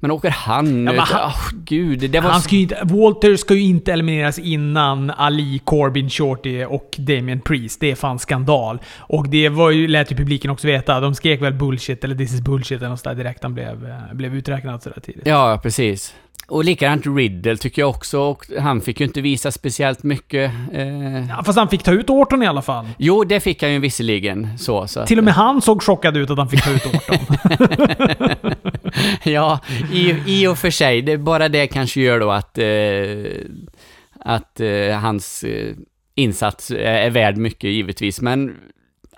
[0.00, 0.98] men åker han Ja, ut?
[1.00, 2.30] han- Åh, gud, det var...
[2.30, 7.80] Han ska inte, Walter ska ju inte elimineras innan Ali, Corbin, Shorty och Damien Priest.
[7.80, 8.78] Det är fan skandal.
[8.98, 11.00] Och det var ju, lät ju publiken också veta.
[11.00, 14.14] De skrek väl bullshit, eller this is bullshit, eller något sådär direkt han blev, eh,
[14.14, 15.26] blev uträknad sådär tidigt.
[15.26, 16.14] Ja, precis.
[16.46, 20.52] Och likadant Riddle tycker jag också, och han fick ju inte visa speciellt mycket.
[20.72, 21.28] Eh...
[21.28, 22.88] Ja, fast han fick ta ut Orton i alla fall.
[22.98, 24.86] Jo, det fick han ju visserligen, så.
[24.86, 27.18] så Till och med han såg chockad ut att han fick ta ut Orton.
[29.32, 29.60] ja,
[29.92, 31.02] i, i och för sig.
[31.02, 32.66] Det, bara det kanske gör då att, eh,
[34.20, 35.74] att eh, hans eh,
[36.14, 38.56] insats är, är värd mycket givetvis, men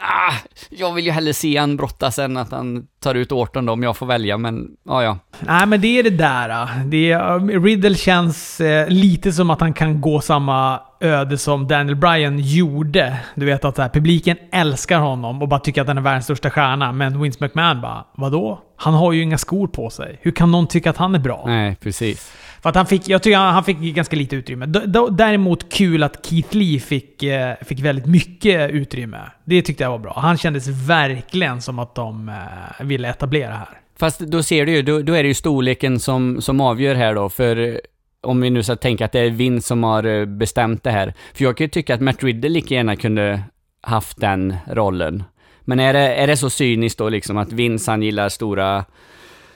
[0.01, 0.35] ah,
[0.71, 3.83] jag vill ju hellre se han brottas än att han tar ut Orton då, om
[3.83, 5.19] jag får välja, men ja, ja.
[5.41, 6.49] Nej, men det är det där.
[6.49, 6.69] ah.
[6.85, 11.97] Det är, Riddle känns eh, lite som att han kan gå samma öde som Daniel
[11.97, 13.17] Bryan gjorde.
[13.35, 16.51] Du vet att här, publiken älskar honom och bara tycker att han är världens största
[16.51, 16.93] stjärna.
[16.93, 18.61] Men Vince McMahon bara, vadå?
[18.77, 20.19] Han har ju inga skor på sig.
[20.23, 21.43] Hur kan någon tycka att han är bra?
[21.47, 22.33] Nej, precis.
[22.63, 24.67] För att han fick, jag tycker han han fick ganska lite utrymme.
[24.67, 29.19] D- Däremot kul att Keith Lee fick, eh, fick väldigt mycket utrymme.
[29.45, 30.19] Det tyckte jag var bra.
[30.21, 33.69] Han kändes verkligen som att de eh, ville etablera här.
[33.99, 37.15] Fast då ser du ju, då, då är det ju storleken som, som avgör här
[37.15, 37.81] då, för
[38.23, 41.15] om vi nu ska tänka att det är Vince som har eh, bestämt det här.
[41.35, 43.43] För jag kan ju tycka att Matt Riddle lika gärna kunde
[43.83, 45.23] haft den rollen.
[45.61, 48.85] Men är det, är det så cyniskt då liksom att Vince han gillar stora,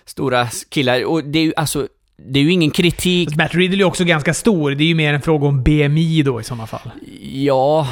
[0.04, 1.04] stora killar?
[1.04, 3.36] Och det är ju alltså, det är ju ingen kritik.
[3.36, 4.70] Matt Riddle är också ganska stor.
[4.70, 6.90] Det är ju mer en fråga om BMI då i sådana fall.
[7.32, 7.88] Ja,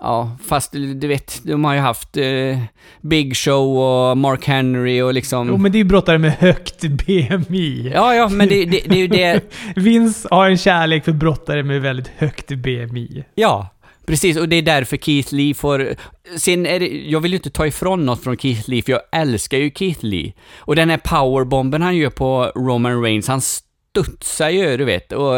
[0.00, 2.58] ja, fast du vet, de har ju haft eh,
[3.00, 5.48] Big Show och Mark Henry och liksom...
[5.48, 7.90] Jo, men det är ju brottare med högt BMI.
[7.94, 9.52] Ja, ja, men det, det, det är ju det...
[9.76, 13.24] Vince har en kärlek för brottare med väldigt högt BMI.
[13.34, 13.68] Ja,
[14.06, 14.36] precis.
[14.36, 15.94] Och det är därför Keith Lee får...
[16.36, 19.02] Sen är det, jag vill ju inte ta ifrån något från Keith Lee, för jag
[19.12, 20.32] älskar ju Keith Lee.
[20.58, 25.12] Och den här powerbomben han gör på Roman Reigns, han studsar ju, du vet.
[25.12, 25.34] Och,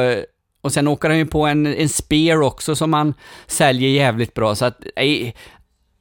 [0.61, 3.15] och sen åker han ju på en, en spear också som han
[3.47, 4.55] säljer jävligt bra.
[4.55, 5.33] Så att, eh,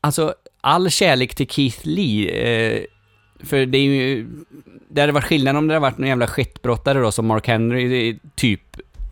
[0.01, 2.29] alltså, all kärlek till Keith Lee.
[2.29, 2.83] Eh,
[3.43, 4.27] för det är ju...
[4.89, 8.19] Det hade varit skillnad om det hade varit någon jävla skitbrottare då, som Mark Henry,
[8.35, 8.61] typ,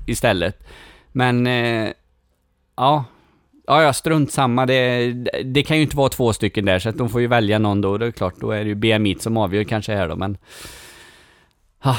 [0.07, 0.63] istället.
[1.11, 1.47] Men...
[1.47, 1.89] Eh,
[2.75, 3.05] ja.
[3.71, 4.65] Ja, ja, strunt samma.
[4.65, 7.59] Det, det kan ju inte vara två stycken där, så att de får ju välja
[7.59, 7.97] någon då.
[7.97, 10.37] Det är klart, då är det ju BMI som avgör kanske här då, men...
[11.79, 11.95] Ah.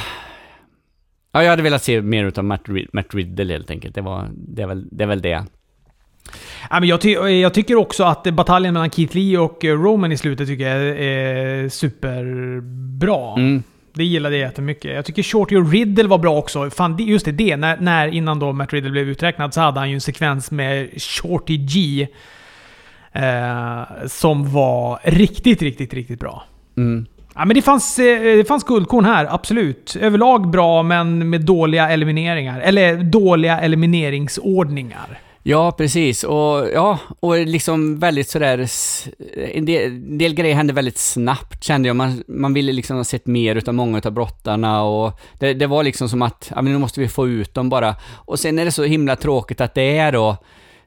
[1.33, 3.95] Ja, jag hade velat se mer utav Matt, Rid- Matt Riddle helt enkelt.
[3.95, 5.45] Det, var, det, är väl, det är väl det.
[6.71, 10.13] Ja, men jag, ty jag tycker också att bataljen mellan Keith Lee och eh, Roman
[10.13, 13.35] i slutet tycker jag är superbra.
[13.37, 13.63] Mm.
[13.95, 14.95] Det gillade jag jättemycket.
[14.95, 16.71] Jag tycker Shorty och Riddle var bra också.
[16.71, 19.91] Fan, just det, det när, när innan då Matt Riddle blev uträknad så hade han
[19.91, 22.09] ju en sekvens med Shorty G.
[23.13, 26.45] Eh, som var riktigt, riktigt, riktigt bra.
[26.77, 27.07] Mm.
[27.35, 29.97] Ja, men det fanns, eh, det fanns guldkorn här, absolut.
[30.01, 32.61] Överlag bra, men med dåliga elimineringar.
[32.61, 35.19] Eller dåliga elimineringsordningar.
[35.45, 36.25] Ja, precis.
[36.25, 38.69] Och, ja, och liksom väldigt sådär...
[39.37, 41.97] En del, en del grejer hände väldigt snabbt kände jag.
[41.97, 45.83] Man, man ville liksom ha sett mer utav många utav brottarna och det, det var
[45.83, 47.97] liksom som att, ja men nu måste vi få ut dem bara.
[48.15, 50.37] Och sen är det så himla tråkigt att det är då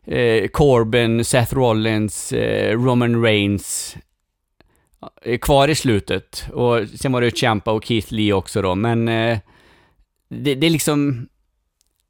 [0.05, 3.97] eh, Corbin, Seth Rollins, eh, Roman Reigns
[5.21, 6.47] eh, kvar i slutet.
[6.53, 9.37] Och sen var det ju Champa och Keith Lee också då, men eh,
[10.29, 11.27] det, det är liksom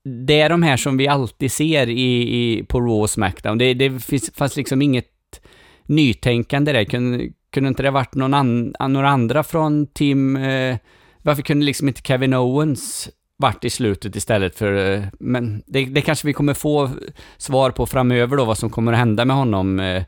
[0.05, 3.57] det är de här som vi alltid ser i, i, på Raw och Smackdown.
[3.57, 5.41] Det, det finns, fanns liksom inget
[5.85, 6.83] nytänkande där.
[6.83, 10.35] Kunde, kunde inte det varit någon an, några andra från team...
[10.35, 10.77] Eh,
[11.21, 14.93] varför kunde liksom inte Kevin Owens varit i slutet istället för...
[14.93, 16.89] Eh, men det, det kanske vi kommer få
[17.37, 19.79] svar på framöver då, vad som kommer att hända med honom.
[19.79, 20.03] Eh,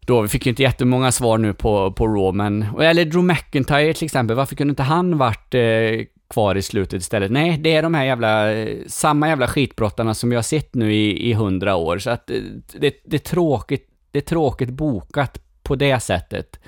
[0.00, 2.80] då, vi fick ju inte jättemånga svar nu på, på Raw, men...
[2.80, 7.30] Eller Drew McIntyre till exempel, varför kunde inte han varit eh, kvar i slutet istället?
[7.30, 8.54] Nej, det är de här jävla...
[8.86, 12.36] Samma jävla skitbrottarna som jag har sett nu i, i hundra år, så att eh,
[12.72, 16.60] det, det är tråkigt, det är tråkigt bokat på det sättet.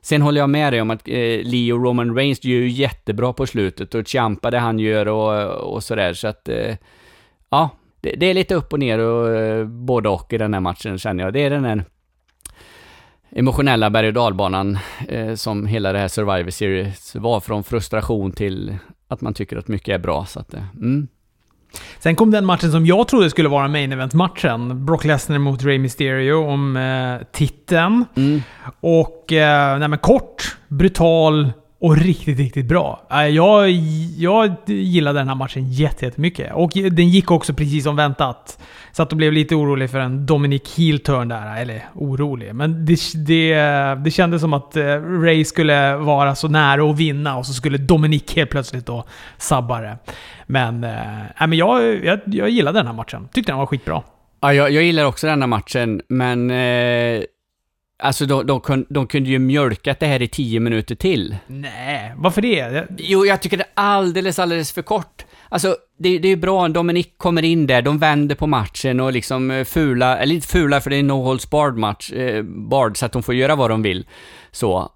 [0.00, 3.46] Sen håller jag med dig om att eh, Leo Roman Reigns gör ju jättebra på
[3.46, 6.48] slutet och Ciampa det han gör och, och sådär, så att...
[6.48, 6.76] Eh,
[7.50, 10.60] ja, det, det, är lite upp och ner och eh, både och i den här
[10.60, 11.32] matchen känner jag.
[11.32, 11.84] Det är den här
[13.30, 14.78] emotionella berg och dalbanan
[15.08, 18.78] eh, som hela det här Survivor Series var från frustration till
[19.08, 20.26] att man tycker att mycket är bra.
[20.26, 21.08] Så att, eh, mm.
[21.98, 24.86] Sen kom den matchen som jag trodde skulle vara main event-matchen.
[24.86, 28.04] Brock Lesnar mot Rey Mysterio om eh, titeln.
[28.16, 28.42] Mm.
[28.80, 33.06] Och, eh, nej kort, brutal, och riktigt, riktigt bra.
[33.10, 33.70] Äh, jag,
[34.16, 36.52] jag gillade den här matchen jättemycket.
[36.54, 38.58] Och den gick också precis som väntat.
[38.92, 41.60] Så att jag blev lite orolig för en Dominic heel-turn där.
[41.60, 43.54] Eller orolig, men det, det,
[44.04, 47.78] det kändes som att eh, Ray skulle vara så nära att vinna och så skulle
[47.78, 49.04] Dominic helt plötsligt då
[49.36, 49.98] sabba det.
[50.46, 53.28] Men, eh, äh, men jag, jag, jag gillade den här matchen.
[53.32, 54.02] Tyckte den var skitbra.
[54.40, 57.22] Ja, jag, jag gillar också den här matchen, men eh
[57.98, 61.36] Alltså de, de, de kunde ju mjölkat det här i tio minuter till.
[61.46, 62.86] Nej, varför det?
[62.98, 65.24] Jo, jag tycker det är alldeles, alldeles för kort.
[65.48, 69.12] Alltså, det, det är ju bra, Dominic kommer in där, de vänder på matchen och
[69.12, 72.42] liksom eh, fula, eller inte fula för det är en no holds barred match, eh,
[72.42, 74.06] barred, så att de får göra vad de vill.
[74.50, 74.92] Så.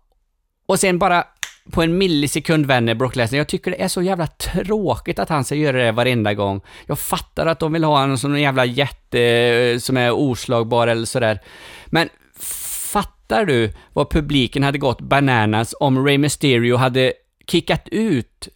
[0.67, 1.25] Och sen bara
[1.71, 3.39] på en millisekund vänder Brock Lesnar.
[3.39, 6.61] Jag tycker det är så jävla tråkigt att han ska göra det varenda gång.
[6.87, 11.07] Jag fattar att de vill ha en sån jävla jätte eh, som är oslagbar eller
[11.07, 11.41] sådär.
[11.87, 12.09] Men
[13.33, 17.13] Fattar du vad publiken hade gått bananas om Ray Mysterio hade
[17.47, 18.49] kickat ut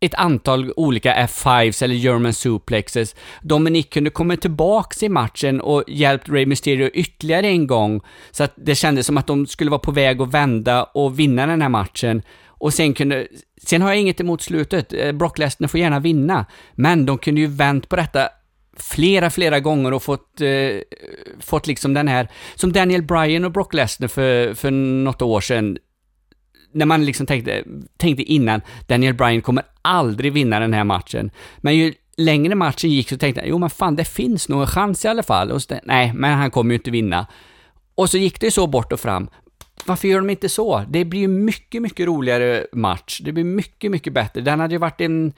[0.00, 3.14] ett antal olika F5s eller German suplexes.
[3.42, 8.52] Dominic kunde komma tillbaks i matchen och hjälpt Ray Mysterio ytterligare en gång, så att
[8.56, 11.68] det kändes som att de skulle vara på väg att vända och vinna den här
[11.68, 12.22] matchen.
[12.46, 13.26] Och sen kunde,
[13.62, 17.40] sen har jag inget emot slutet, eh, Brock Lesnar får gärna vinna, men de kunde
[17.40, 18.28] ju vänt på detta
[18.76, 20.80] flera, flera gånger och fått, eh,
[21.40, 25.78] fått liksom den här, som Daniel Bryan och Brock Lesnar för, för något år sedan,
[26.72, 27.64] när man liksom tänkte,
[27.96, 31.30] tänkte innan, Daniel Bryan kommer aldrig vinna den här matchen.
[31.56, 34.66] Men ju längre matchen gick så tänkte jag, jo men fan det finns nog en
[34.66, 35.50] chans i alla fall.
[35.50, 37.26] Och så, nej, men han kommer ju inte vinna.
[37.94, 39.28] Och så gick det så bort och fram.
[39.84, 40.84] Varför gör de inte så?
[40.88, 43.20] Det blir ju mycket, mycket roligare match.
[43.24, 44.40] Det blir mycket, mycket bättre.
[44.40, 45.32] Den hade ju varit en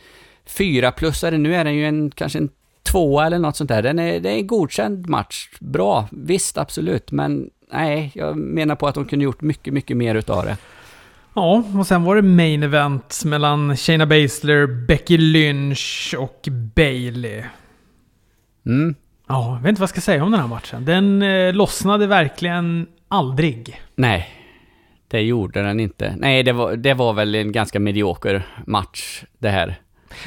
[0.47, 2.49] fyra plusare, nu är den ju en, kanske en
[2.91, 3.83] tvåa eller något sånt där.
[3.83, 5.49] Den är, det är en godkänd match.
[5.61, 10.15] Bra, visst absolut, men nej, jag menar på att de kunde gjort mycket, mycket mer
[10.15, 10.57] utav det.
[11.35, 17.43] Ja, och sen var det main event mellan Shayna Baszler, Becky Lynch och Bailey.
[18.67, 18.95] Mm.
[19.29, 20.85] Ja, jag vet inte vad jag ska säga om den här matchen.
[20.85, 23.81] Den eh, lossnade verkligen aldrig.
[23.95, 24.29] Nej,
[25.09, 26.15] det gjorde den inte.
[26.19, 29.81] Nej, det var, det var väl en ganska medioker match det här.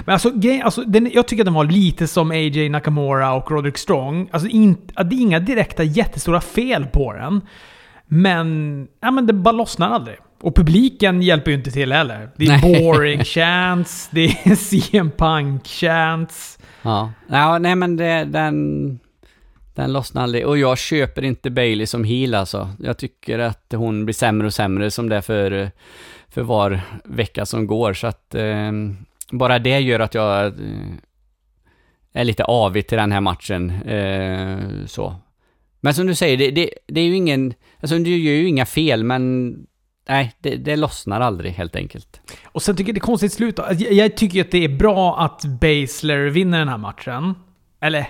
[0.06, 0.32] Men alltså,
[0.64, 4.30] alltså den, jag tycker att den var lite som AJ Nakamura och Roderick Strong.
[4.32, 7.42] Alltså in, det är inga direkta jättestora fel på den.
[8.06, 10.18] Men, ja, men det bara lossnar aldrig.
[10.42, 12.30] Och publiken hjälper ju inte till heller.
[12.36, 12.84] Det är nej.
[12.84, 14.56] boring chants, det är
[14.92, 16.60] CM Punk chants.
[16.82, 19.00] Ja, ja nej men det, den,
[19.76, 20.48] den lossnar aldrig.
[20.48, 22.70] Och jag köper inte Bailey som heel alltså.
[22.80, 25.72] Jag tycker att hon blir sämre och sämre som det är för,
[26.30, 27.94] för var vecka som går.
[27.94, 28.72] Så att eh,
[29.32, 30.52] bara det gör att jag eh,
[32.14, 33.70] är lite avig till den här matchen.
[33.82, 35.16] Eh, så.
[35.82, 37.54] Men som du säger, det, det, det, är ju ingen...
[37.80, 39.56] Alltså du gör ju inga fel, men...
[40.10, 42.22] Nej, det, det lossnar aldrig helt enkelt.
[42.46, 43.66] Och sen tycker jag det är konstigt slut då.
[43.70, 47.36] Jag, jag tycker att det är bra att Basler vinner den här matchen.
[47.82, 48.08] Eller?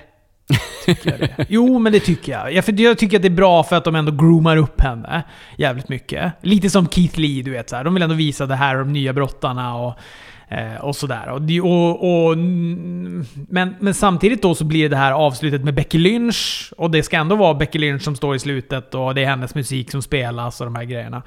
[0.86, 1.46] Tycker jag det?
[1.50, 2.54] Jo, men det tycker jag.
[2.54, 2.66] jag.
[2.66, 5.24] För jag tycker att det är bra för att de ändå groomar upp henne
[5.58, 6.34] jävligt mycket.
[6.42, 7.70] Lite som Keith Lee, du vet.
[7.70, 7.84] Så här.
[7.84, 9.94] De vill ändå visa det här de nya brottarna och
[10.82, 11.30] och sådär.
[11.30, 12.38] Och, och, och,
[13.50, 16.74] men, men samtidigt då så blir det här avslutet med Becky Lynch.
[16.78, 19.56] Och det ska ändå vara Becky Lynch som står i slutet och det är hennes
[19.56, 21.24] musik som spelas och de här grejerna.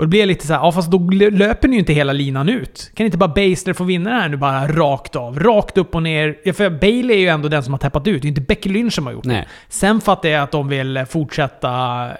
[0.00, 0.98] Och det blir lite så här, ja fast då
[1.30, 2.90] löper ni ju inte hela linan ut.
[2.94, 5.38] Kan inte bara Basler få vinna det här nu bara rakt av?
[5.38, 6.36] Rakt upp och ner.
[6.44, 8.22] Ja, för Bailey är ju ändå den som har täppat ut.
[8.22, 9.36] Det är inte Becky Lynch som har gjort Nej.
[9.36, 9.46] det.
[9.68, 11.70] Sen fattar jag att de vill fortsätta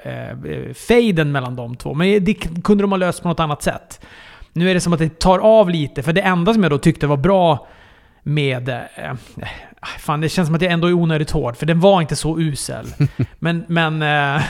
[0.02, 0.36] eh,
[0.74, 1.94] faden mellan de två.
[1.94, 4.00] Men det kunde de ha löst på något annat sätt.
[4.52, 6.78] Nu är det som att det tar av lite, för det enda som jag då
[6.78, 7.66] tyckte var bra
[8.22, 8.68] med...
[8.68, 9.14] Eh,
[9.98, 12.38] fan, det känns som att jag ändå är onödigt hård, för den var inte så
[12.38, 12.86] usel.
[13.38, 14.42] men, men, eh,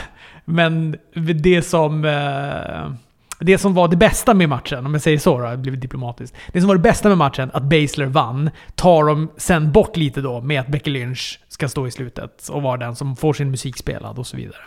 [0.45, 0.97] men
[1.41, 2.05] det som...
[2.05, 2.91] Eh,
[3.43, 6.37] det som var det bästa med matchen, om jag säger så då, jag blivit diplomatiskt.
[6.53, 10.21] Det som var det bästa med matchen, att Basler vann, tar de sen bort lite
[10.21, 13.51] då med att Becky Lynch ska stå i slutet och vara den som får sin
[13.51, 14.61] musik spelad och så vidare.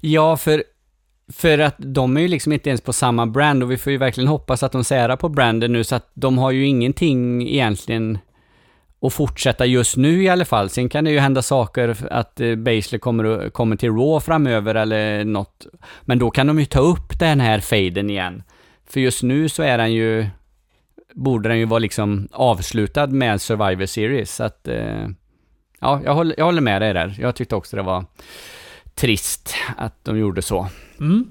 [0.00, 0.64] Ja, för
[1.32, 3.98] för att de är ju liksom inte ens på samma brand och vi får ju
[3.98, 8.18] verkligen hoppas att de särar på branden nu så att de har ju ingenting egentligen
[9.00, 10.70] att fortsätta just nu i alla fall.
[10.70, 15.24] Sen kan det ju hända saker att eh, Basler kommer, kommer till Raw framöver eller
[15.24, 15.66] något.
[16.02, 18.42] Men då kan de ju ta upp den här faden igen.
[18.86, 20.26] För just nu så är den ju,
[21.14, 24.34] borde den ju vara liksom avslutad med Survivor Series.
[24.34, 25.08] Så att, eh,
[25.80, 27.16] ja, jag håller, jag håller med dig där.
[27.20, 28.04] Jag tyckte också det var
[28.94, 30.68] trist att de gjorde så.
[31.00, 31.28] Mm.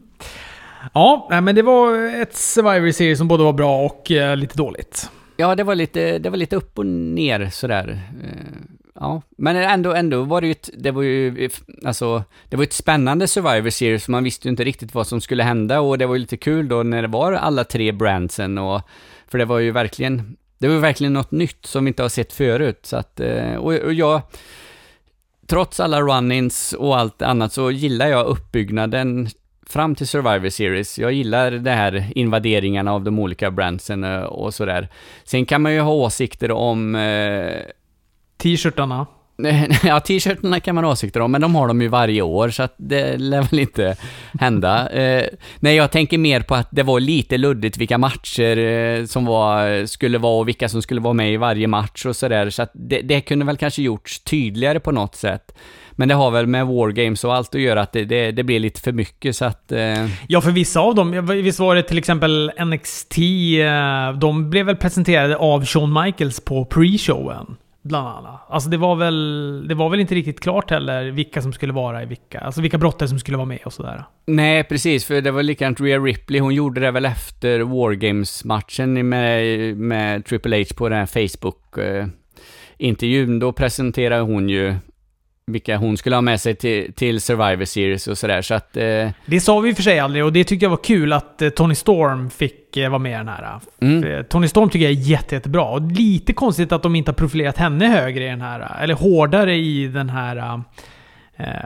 [0.94, 5.10] Ja, men det var ett Survivor Series som både var bra och eh, lite dåligt.
[5.38, 8.00] Ja, det var lite, det var lite upp och ner sådär.
[8.24, 11.50] Eh, Ja, men ändå, ändå var det ju ett, det var ju,
[11.86, 15.44] alltså, det var ett spännande Survivor Series, man visste ju inte riktigt vad som skulle
[15.44, 18.82] hända och det var ju lite kul då när det var alla tre brandsen och,
[19.28, 22.34] för det var ju verkligen, det var verkligen något nytt som vi inte har sett
[22.34, 24.22] förut, så att, eh, och, och jag,
[25.48, 29.28] trots alla run-ins och allt annat så gillar jag uppbyggnaden
[29.68, 31.00] fram till Survivor Series.
[31.00, 34.90] Jag gillar det här invaderingarna av de olika brandsen eh, och sådär.
[35.24, 37.60] Sen kan man ju ha åsikter om eh,
[38.38, 39.08] T-shirtarna.
[39.84, 42.64] Ja, t-shirtarna kan man ha åsikter om, men de har de ju varje år, så
[42.64, 43.96] att det lär väl inte
[44.40, 44.90] hända.
[45.04, 45.26] Eh,
[45.60, 49.86] nej, jag tänker mer på att det var lite luddigt vilka matcher eh, som var,
[49.86, 52.72] skulle vara och vilka som skulle vara med i varje match och sådär, så att
[52.74, 55.52] det, det kunde väl kanske gjorts tydligare på något sätt.
[55.96, 58.60] Men det har väl med Wargames och allt att göra, att det, det, det blir
[58.60, 59.72] lite för mycket så att...
[59.72, 60.08] Eh...
[60.28, 61.26] Ja, för vissa av dem.
[61.28, 66.66] Visst var det till exempel NXT, eh, de blev väl presenterade av Shawn Michaels på
[66.66, 67.56] pre-showen?
[67.84, 68.42] Bland annat.
[68.50, 69.68] Alltså det var väl...
[69.68, 72.40] Det var väl inte riktigt klart heller vilka som skulle vara i vilka.
[72.40, 74.04] Alltså vilka brottare som skulle vara med och sådär.
[74.26, 75.06] Nej, precis.
[75.06, 76.42] För det var likadant Rhea Ripley.
[76.42, 83.34] Hon gjorde det väl efter Wargames-matchen med, med Triple H på den här Facebook-intervjun.
[83.34, 84.76] Eh, Då presenterade hon ju
[85.46, 88.78] vilka hon skulle ha med sig till, till Survivor Series och sådär, så att...
[88.78, 89.10] Eh...
[89.26, 91.42] Det sa vi i och för sig aldrig och det tyckte jag var kul att
[91.42, 93.60] eh, Tony Storm fick eh, vara med i den här.
[93.82, 94.04] Mm.
[94.04, 95.64] Eh, Tony Storm tycker jag är jätte, jättebra.
[95.64, 99.56] Och lite konstigt att de inte har profilerat henne högre i den här, eller hårdare
[99.56, 100.62] i den här...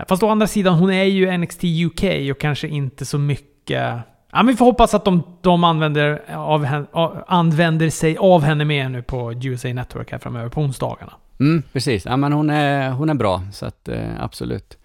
[0.07, 3.93] Fast å andra sidan, hon är ju NXT UK och kanske inte så mycket...
[4.31, 8.89] Ja, men vi får hoppas att de, de använder, av, använder sig av henne mer
[8.89, 11.13] nu på USA Network här framöver, på onsdagarna.
[11.39, 12.05] Mm, precis.
[12.05, 14.77] Ja, men hon är, hon är bra, så att eh, absolut.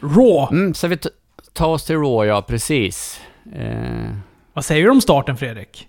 [0.00, 0.48] Raw!
[0.56, 0.98] Mm, så vi
[1.52, 3.20] tar oss till Raw, ja, precis.
[3.54, 4.16] Eh,
[4.52, 5.88] Vad säger du om starten, Fredrik?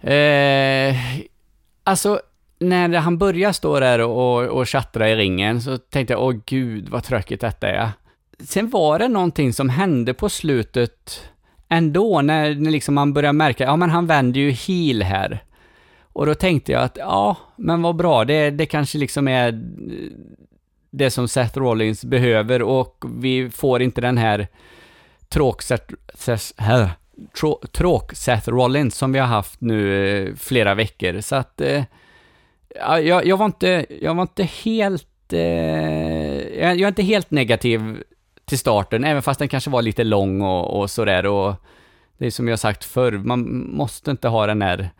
[0.00, 0.96] Eh,
[1.84, 2.20] alltså,
[2.60, 6.88] när han började stå där och, och tjattra i ringen så tänkte jag, åh gud
[6.88, 7.90] vad tråkigt detta är.
[8.40, 11.22] Sen var det någonting som hände på slutet
[11.68, 15.42] ändå, när, när liksom man började märka, ja men han vänder ju heel här.
[16.12, 20.10] Och då tänkte jag att, ja, men vad bra, det, det kanske liksom är eh,
[20.90, 24.48] det som Seth Rollins behöver och vi får inte den här
[25.28, 25.94] tråk Seth,
[27.72, 31.20] tråk Seth Rollins som vi har haft nu eh, flera veckor.
[31.20, 31.84] Så att, eh,
[32.80, 35.40] jag, jag, var inte, jag var inte helt, eh,
[36.58, 38.02] jag, jag är inte helt negativ
[38.48, 41.26] till starten, även fast den kanske var lite lång och, och sådär.
[41.26, 41.54] Och
[42.18, 44.90] det är som jag sagt förr, man måste inte ha den här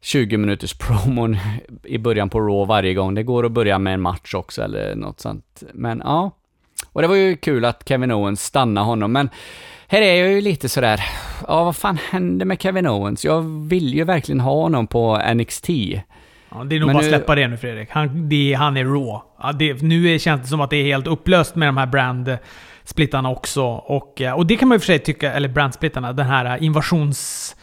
[0.00, 1.36] 20 minuters promon
[1.84, 3.14] i början på Raw varje gång.
[3.14, 5.62] Det går att börja med en match också eller något sånt.
[5.72, 6.30] Men ja.
[6.92, 9.30] Och det var ju kul att Kevin Owens stannade honom, men
[9.88, 11.00] här är jag ju lite sådär,
[11.48, 13.24] ja vad fan händer med Kevin Owens?
[13.24, 15.68] Jag vill ju verkligen ha honom på NXT.
[16.50, 17.90] Ja, det är nog men bara att släppa det nu Fredrik.
[17.90, 19.20] Han, det, han är raw.
[19.42, 22.38] Ja, det, nu känns det som att det är helt upplöst med de här brand
[22.84, 23.62] splittarna också.
[23.64, 27.56] Och, och det kan man ju för sig tycka, eller brandsplittarna, den här invasions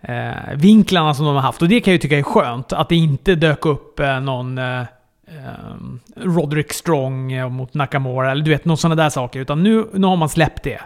[0.00, 1.62] eh, vinklarna som de har haft.
[1.62, 2.72] Och det kan jag ju tycka är skönt.
[2.72, 4.86] Att det inte dök upp eh, någon eh, eh
[6.16, 9.40] Roderick Strong eh, mot Nakamura, eller du vet, någon sådana där saker.
[9.40, 10.80] Utan nu, nu har man släppt det.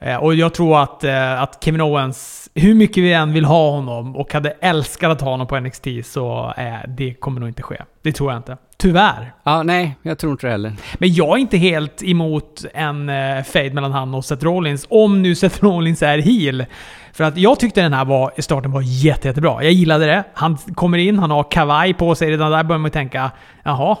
[0.00, 1.04] Eh, och jag tror att,
[1.38, 5.30] att Kevin Owens, hur mycket vi än vill ha honom och hade älskat att ha
[5.30, 6.54] honom på NXT, så
[6.88, 7.76] det kommer nog inte ske.
[8.02, 8.56] Det tror jag inte.
[8.80, 9.32] Tyvärr.
[9.42, 10.72] Ja, nej, jag tror inte det heller.
[10.94, 15.22] Men jag är inte helt emot en uh, fade mellan han och Seth Rollins, om
[15.22, 16.66] nu Seth Rollins är heel.
[17.12, 19.64] För att jag tyckte den här var, starten var jätte, jättebra.
[19.64, 20.24] Jag gillade det.
[20.34, 22.30] Han kommer in, han har kavaj på sig.
[22.30, 23.30] Redan där börjar man tänka,
[23.62, 23.96] jaha,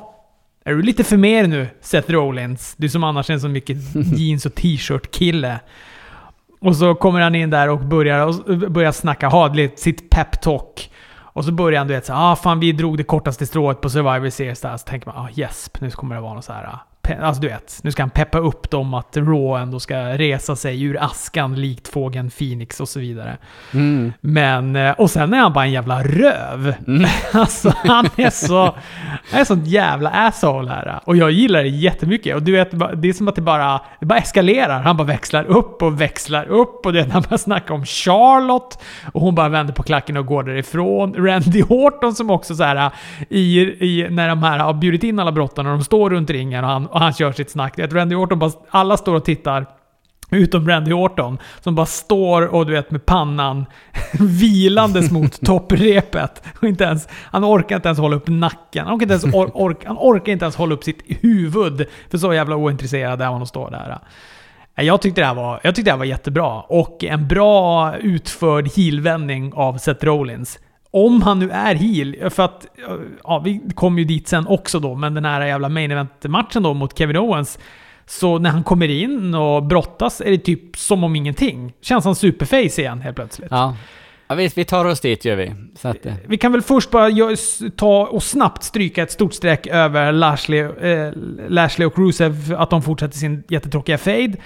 [0.64, 2.74] är du lite för mer nu, Seth Rollins?
[2.76, 5.60] Du som annars är en så mycket jeans och t-shirt-kille.
[6.60, 10.90] Och så kommer han in där och börjar, och börjar snacka, ha sitt peptalk.
[11.32, 13.90] Och så börjar han du vet såhär ah fan vi drog det kortaste strået på
[13.90, 14.76] Survivor Series där.
[14.76, 16.89] Så tänker man, ah yes, nu kommer det vara något så här ah.
[17.08, 20.82] Alltså du vet, nu ska han peppa upp dem att Raw ändå ska resa sig
[20.82, 23.38] ur askan likt fågeln Phoenix och så vidare.
[23.74, 24.12] Mm.
[24.20, 26.74] Men, eh, och sen är han bara en jävla röv.
[26.86, 27.10] Mm.
[27.32, 28.74] alltså han är så...
[29.30, 31.00] Han är sånt jävla asshole här.
[31.04, 32.36] Och jag gillar det jättemycket.
[32.36, 34.80] Och du vet, det är som att det bara, det bara eskalerar.
[34.80, 36.86] Han bara växlar upp och växlar upp.
[36.86, 38.78] Och du vet, han bara snackar om Charlotte.
[39.12, 41.14] Och hon bara vänder på klacken och går därifrån.
[41.14, 42.90] Randy Orton som också så här
[43.28, 46.64] i, i när de här har bjudit in alla brottarna och de står runt ringen
[46.64, 47.78] och han, och han kör sitt snack.
[47.78, 49.66] Är Randy Orton bara, alla står och tittar.
[50.30, 53.66] Utom Randy Orton, som bara står och du vet med pannan
[54.20, 56.42] vilandes mot topprepet.
[56.60, 58.86] Och inte ens, han orkar inte ens hålla upp nacken.
[58.86, 61.86] Han orkar inte ens, or, ork, han orkar inte ens hålla upp sitt huvud.
[62.10, 63.98] För så jävla ointresserad är han att stå där.
[64.74, 66.60] Jag tyckte, det här var, jag tyckte det här var jättebra.
[66.60, 70.58] Och en bra utförd heelvändning av Seth Rollins.
[70.90, 72.66] Om han nu är heel, för att,
[73.24, 76.74] ja, vi kommer ju dit sen också då, men den här jävla main event-matchen då
[76.74, 77.58] mot Kevin Owens.
[78.06, 81.72] Så när han kommer in och brottas är det typ som om ingenting.
[81.80, 83.48] Känns han superface igen helt plötsligt.
[83.50, 83.76] Ja.
[84.30, 85.52] Ja, visst, vi tar oss dit gör vi.
[85.82, 86.12] Att, eh.
[86.26, 87.10] Vi kan väl först bara
[87.76, 91.12] ta och snabbt stryka ett stort streck över Lashley, eh,
[91.48, 94.36] Lashley och Rusev, att de fortsätter sin jättetråkiga fade.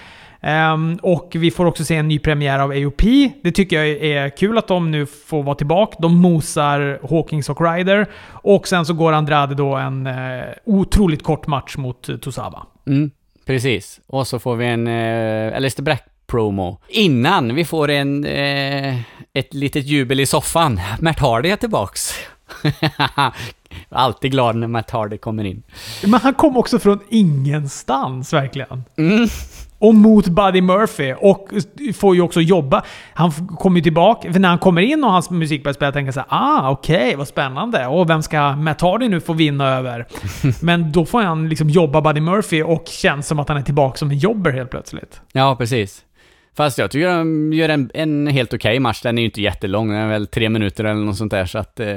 [0.45, 3.01] Um, och vi får också se en ny premiär av AOP.
[3.43, 5.97] Det tycker jag är kul att de nu får vara tillbaka.
[5.99, 8.07] De mosar Hawkins och Ryder.
[8.29, 12.65] Och sen så går Andrade då en uh, otroligt kort match mot uh, Tosaba.
[12.87, 13.11] Mm,
[13.45, 13.99] precis.
[14.07, 16.81] Och så får vi en uh, Alistair Black promo.
[16.87, 18.99] Innan vi får en, uh,
[19.33, 20.79] ett litet jubel i soffan.
[20.99, 22.13] Matt Hardy är tillbaks.
[23.89, 25.63] Alltid glad när Matt Hardy kommer in.
[26.03, 28.83] Men han kom också från ingenstans, verkligen.
[28.97, 29.27] Mm.
[29.79, 31.13] Och mot Buddy Murphy.
[31.17, 31.49] Och
[31.95, 32.83] får ju också jobba.
[33.13, 34.33] Han kommer ju tillbaka.
[34.33, 36.95] För när han kommer in och hans musik börjar spela tänker jag såhär ah okej,
[36.95, 37.87] okay, vad spännande.
[37.87, 40.07] Och vem ska Matt Hardy nu få vinna över?
[40.61, 43.97] Men då får han liksom jobba Buddy Murphy och känns som att han är tillbaka
[43.97, 45.21] som en jobber helt plötsligt.
[45.31, 46.01] Ja, precis.
[46.57, 49.01] Fast jag tycker de gör en, en helt okej okay match.
[49.01, 51.45] Den är ju inte jättelång, den är väl tre minuter eller något sånt där.
[51.45, 51.87] Så att, eh,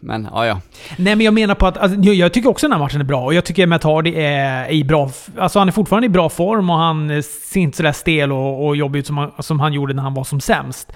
[0.00, 0.60] men ja, ja.
[0.96, 1.76] Nej, men jag menar på att...
[1.76, 3.24] Alltså, jag tycker också den här matchen är bra.
[3.24, 5.10] Och jag tycker Matt Hardy är i bra...
[5.38, 8.66] Alltså han är fortfarande i bra form och han eh, ser inte sådär stel och,
[8.66, 10.92] och jobbig ut som han, som han gjorde när han var som sämst.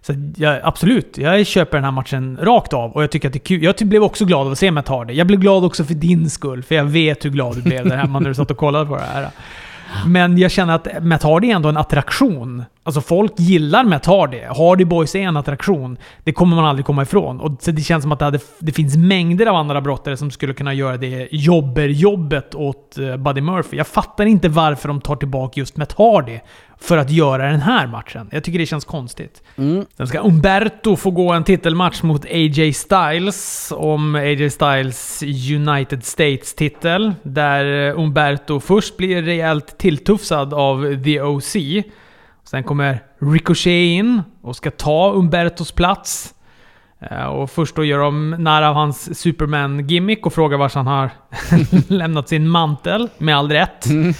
[0.00, 3.38] Så jag, absolut, jag köper den här matchen rakt av och jag tycker att det
[3.38, 3.62] är kul.
[3.62, 5.14] Jag blev också glad av att se Matt Hardy.
[5.14, 7.96] Jag blev glad också för din skull, för jag vet hur glad du blev där
[7.96, 9.30] hemma när du satt och kollade på det här.
[10.06, 12.64] Men jag känner att Matt Hardy är ändå en attraktion.
[12.82, 14.40] Alltså folk gillar Matt Hardy.
[14.56, 15.98] Hardy Boys är en attraktion.
[16.24, 17.40] Det kommer man aldrig komma ifrån.
[17.40, 20.54] Och det känns som att det, hade, det finns mängder av andra brottare som skulle
[20.54, 23.76] kunna göra det jobber-jobbet åt eh, Buddy Murphy.
[23.76, 26.40] Jag fattar inte varför de tar tillbaka just Matt Hardy
[26.80, 28.28] för att göra den här matchen.
[28.32, 29.42] Jag tycker det känns konstigt.
[29.56, 29.86] Mm.
[29.96, 35.22] Sen ska Umberto få gå en titelmatch mot AJ Styles om AJ Styles
[35.54, 37.14] United States-titel.
[37.22, 41.56] Där Umberto först blir rejält tilltufsad av The OC.
[42.44, 46.34] Sen kommer Ricochet in och ska ta Umbertos plats.
[47.00, 51.10] Eh, och först då gör de nära av hans Superman-gimmick och frågar var han har
[51.88, 53.86] lämnat sin mantel, med all rätt.
[53.86, 54.14] Mm.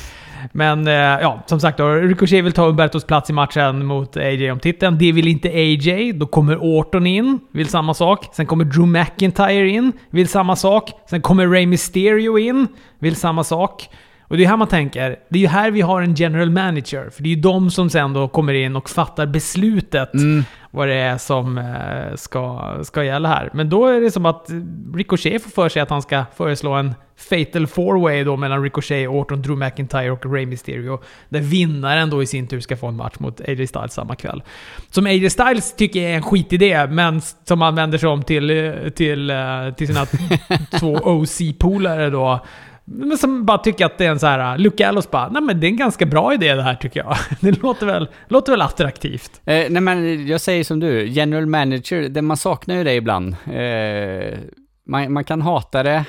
[0.53, 4.51] Men eh, ja, som sagt då, Ricochet vill ta Umbertos plats i matchen mot AJ
[4.51, 4.99] om titeln.
[4.99, 6.13] Det vill inte AJ.
[6.13, 8.29] Då kommer Orton in, vill samma sak.
[8.33, 10.91] Sen kommer Drew McIntyre in, vill samma sak.
[11.11, 12.69] Sen kommer Rey Mysterio in,
[12.99, 13.89] vill samma sak.
[14.29, 17.11] Och det är här man tänker, det är ju här vi har en general manager.
[17.11, 20.45] För det är ju de som sen då kommer in och fattar beslutet mm
[20.77, 23.51] vad det är som eh, ska, ska gälla här.
[23.53, 24.51] Men då är det som att
[24.95, 29.09] Ricochet får för sig att han ska föreslå en Fatal four way då mellan Ricochet,
[29.09, 31.01] Orton, Drew McIntyre och Rey Mysterio.
[31.29, 34.43] Där vinnaren då i sin tur ska få en match mot AJ Styles samma kväll.
[34.91, 39.31] Som AJ Styles tycker är en skitidé, men som han vänder sig om till, till,
[39.31, 40.07] eh, till sina
[40.81, 42.41] två OC-polare då.
[42.89, 44.59] Men som bara tycker att det är en så här...
[44.59, 47.17] Luke Gallows bara, nej men det är en ganska bra idé det här tycker jag.
[47.41, 49.41] Det låter väl, låter väl attraktivt.
[49.45, 53.37] Eh, nej men jag säger som du, general manager, det, man saknar ju det ibland.
[53.53, 54.39] Eh,
[54.89, 56.05] man, man, kan hata det,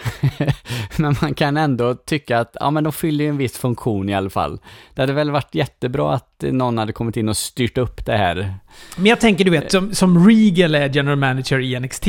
[0.98, 4.30] men man kan ändå tycka att ja, men de fyller en viss funktion i alla
[4.30, 4.60] fall.
[4.94, 8.56] Det hade väl varit jättebra att någon hade kommit in och styrt upp det här.
[8.96, 12.08] Men jag tänker, du vet, som, som Regal är general manager i NXT.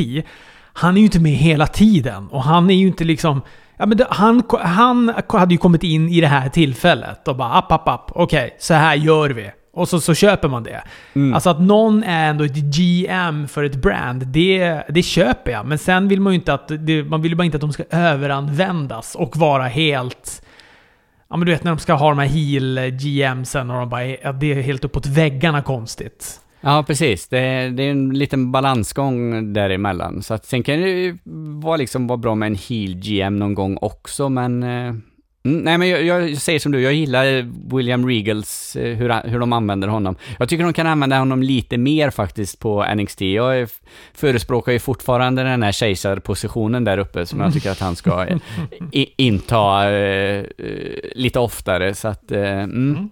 [0.73, 3.41] Han är ju inte med hela tiden och han är ju inte liksom
[3.79, 7.53] Ja, men det, han, han hade ju kommit in i det här tillfället och bara
[7.53, 8.11] app, app, app.
[8.15, 9.51] Okej, okay, så här gör vi.
[9.73, 10.83] Och så, så köper man det.
[11.15, 11.33] Mm.
[11.33, 15.65] Alltså att någon är ändå ett GM för ett brand, det, det köper jag.
[15.65, 16.67] Men sen vill man ju inte att...
[16.67, 20.45] Det, man vill bara inte att de ska överanvändas och vara helt...
[21.29, 24.05] Ja men du vet när de ska ha de här heel GMsen och de bara...
[24.05, 26.39] Ja, det är helt uppåt väggarna konstigt.
[26.61, 27.27] Ja, precis.
[27.27, 30.23] Det är, det är en liten balansgång däremellan.
[30.23, 31.17] Så att sen kan det ju
[31.63, 34.93] vara, liksom, vara bra med en heel GM någon gång också, men eh,
[35.43, 39.39] Mm, nej, men jag, jag, säger som du, jag gillar William Regals, eh, hur, hur
[39.39, 40.15] de använder honom.
[40.39, 43.21] Jag tycker de kan använda honom lite mer faktiskt på NXT.
[43.21, 43.69] Jag är,
[44.13, 48.37] förespråkar ju fortfarande den här kejsarpositionen där uppe som jag tycker att han ska eh,
[48.91, 50.45] i, inta uh,
[51.15, 52.31] lite oftare, så att...
[52.31, 52.69] Uh, mm.
[52.69, 53.09] Mm.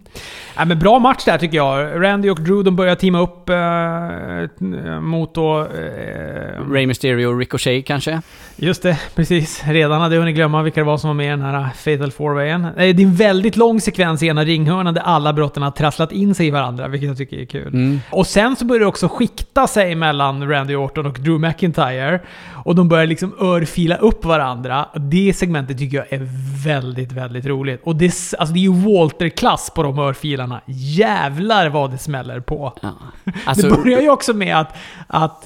[0.55, 2.03] Ja, men bra match där tycker jag.
[2.03, 5.59] Randy och Drew, de börjar teama upp uh, mot då...
[5.59, 8.21] Uh, Ray Mysterio och Ricochet kanske?
[8.55, 9.63] Just det, precis.
[9.67, 12.11] Redan hade jag hunnit glömma vilka det var som var med i den här Fatal
[12.17, 12.67] fourwayen.
[12.75, 16.35] Det är en väldigt lång sekvens i ena ringhörnan där alla brotten har trasslat in
[16.35, 17.67] sig i varandra, vilket jag tycker är kul.
[17.67, 17.99] Mm.
[18.11, 22.19] Och sen så börjar det också skikta sig mellan Randy Orton och Drew McIntyre.
[22.53, 24.85] Och de börjar liksom örfila upp varandra.
[24.95, 26.27] Det segmentet tycker jag är
[26.65, 27.81] väldigt, väldigt roligt.
[27.83, 30.61] Och det, är- alltså det är ju Walter-klass på de örfilarna.
[30.65, 32.73] Jävlar vad det smäller på.
[32.81, 32.89] Ja.
[33.45, 34.75] Alltså, det börjar ju också med att,
[35.07, 35.43] att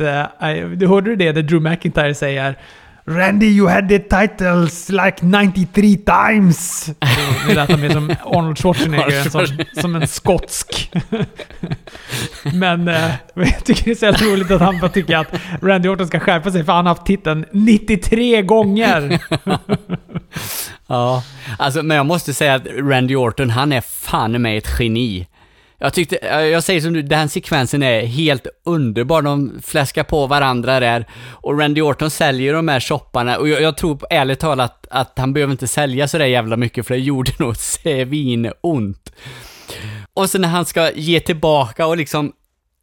[0.76, 2.56] du hörde det där Drew McIntyre säger
[3.06, 6.90] Randy, you had the titles like 93 times.
[7.48, 9.48] Det lät mer som Arnold Schwarzenegger, som,
[9.82, 10.92] som en skotsk.
[12.54, 15.28] Men eh, jag tycker det är så jävla roligt att han bara tycker att
[15.62, 19.20] Randy Orton ska skärpa sig för han har haft titeln 93 gånger.
[20.88, 21.24] Ja,
[21.58, 25.28] alltså, men jag måste säga att Randy Orton, han är fan med ett geni.
[25.84, 29.22] Jag tyckte, eh, jag säger som du, den sekvensen är helt underbar.
[29.22, 31.06] De fläskar på varandra där.
[31.32, 33.38] Och Randy Orton säljer de här shopparna.
[33.38, 36.58] Och jag, jag tror på ärligt talat att, han behöver inte sälja så där jävla
[36.58, 39.12] mycket, för det gjorde nog svinont.
[40.14, 42.34] Och sen när han ska ge tillbaka och liksom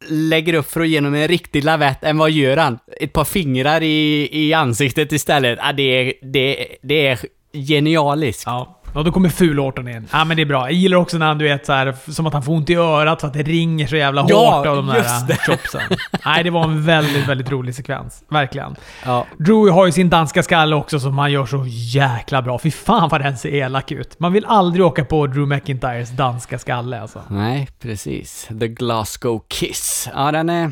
[0.07, 2.79] lägger upp för att ge honom en riktig lavett, än vad gör han?
[3.01, 5.59] Ett par fingrar i, i ansiktet istället.
[5.61, 7.19] Ja, det är, det, det är
[7.53, 8.43] genialiskt.
[8.45, 8.78] Ja.
[8.93, 10.07] Och då kommer ful Orton in.
[10.11, 10.61] Ja men det är bra.
[10.61, 12.75] Jag gillar också när han, du vet, så här, som att han får ont i
[12.75, 15.81] örat för att det ringer så jävla hårt Ja, av de där chopsen.
[16.25, 18.23] Nej, det var en väldigt, väldigt rolig sekvens.
[18.29, 18.75] Verkligen.
[19.05, 19.25] Ja.
[19.37, 22.59] Drew har ju sin danska skalle också som han gör så jäkla bra.
[22.59, 24.19] Fy fan vad den ser elak ut.
[24.19, 27.21] Man vill aldrig åka på Drew McIntyres danska skalle alltså.
[27.29, 28.49] Nej, precis.
[28.59, 30.09] The Glasgow Kiss.
[30.15, 30.71] Ja, den är...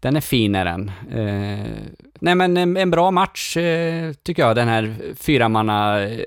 [0.00, 0.88] Den är fin är den.
[1.10, 1.66] Eh,
[2.20, 6.20] nej men en, en bra match eh, tycker jag, den här fyramanna eh,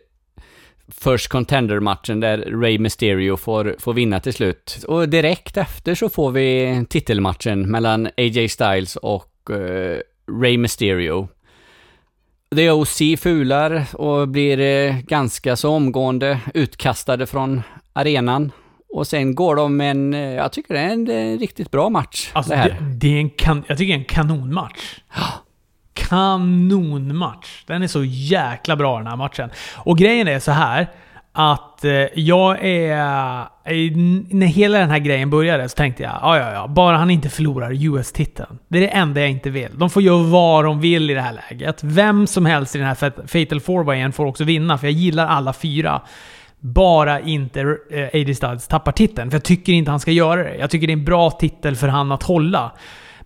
[0.91, 4.85] First Contender-matchen där Ray Mysterio får, får vinna till slut.
[4.87, 9.99] Och direkt efter så får vi titelmatchen mellan AJ Styles och eh,
[10.41, 11.27] Ray Mysterio.
[12.55, 17.61] The OC fular och blir eh, ganska så omgående utkastade från
[17.93, 18.51] arenan.
[18.89, 22.31] Och sen går de en, eh, jag tycker det är en, eh, riktigt bra match.
[22.33, 22.69] Alltså, det här.
[22.69, 24.99] det, det är en kan, jag tycker det är en kanonmatch.
[26.09, 27.63] Kanonmatch.
[27.65, 29.49] Den är så jäkla bra den här matchen.
[29.75, 30.87] Och grejen är så här
[31.39, 33.47] att eh, jag är...
[34.35, 36.67] När hela den här grejen började så tänkte jag ja, ja, ja.
[36.67, 38.59] Bara han inte förlorar US-titeln.
[38.67, 39.77] Det är det enda jag inte vill.
[39.77, 41.83] De får göra vad de vill i det här läget.
[41.83, 42.95] Vem som helst i den här
[43.27, 46.01] Fatal 4 får också vinna, för jag gillar alla fyra.
[46.59, 49.31] Bara inte eh, Adi Studs tappar titeln.
[49.31, 50.55] För jag tycker inte han ska göra det.
[50.55, 52.71] Jag tycker det är en bra titel för han att hålla.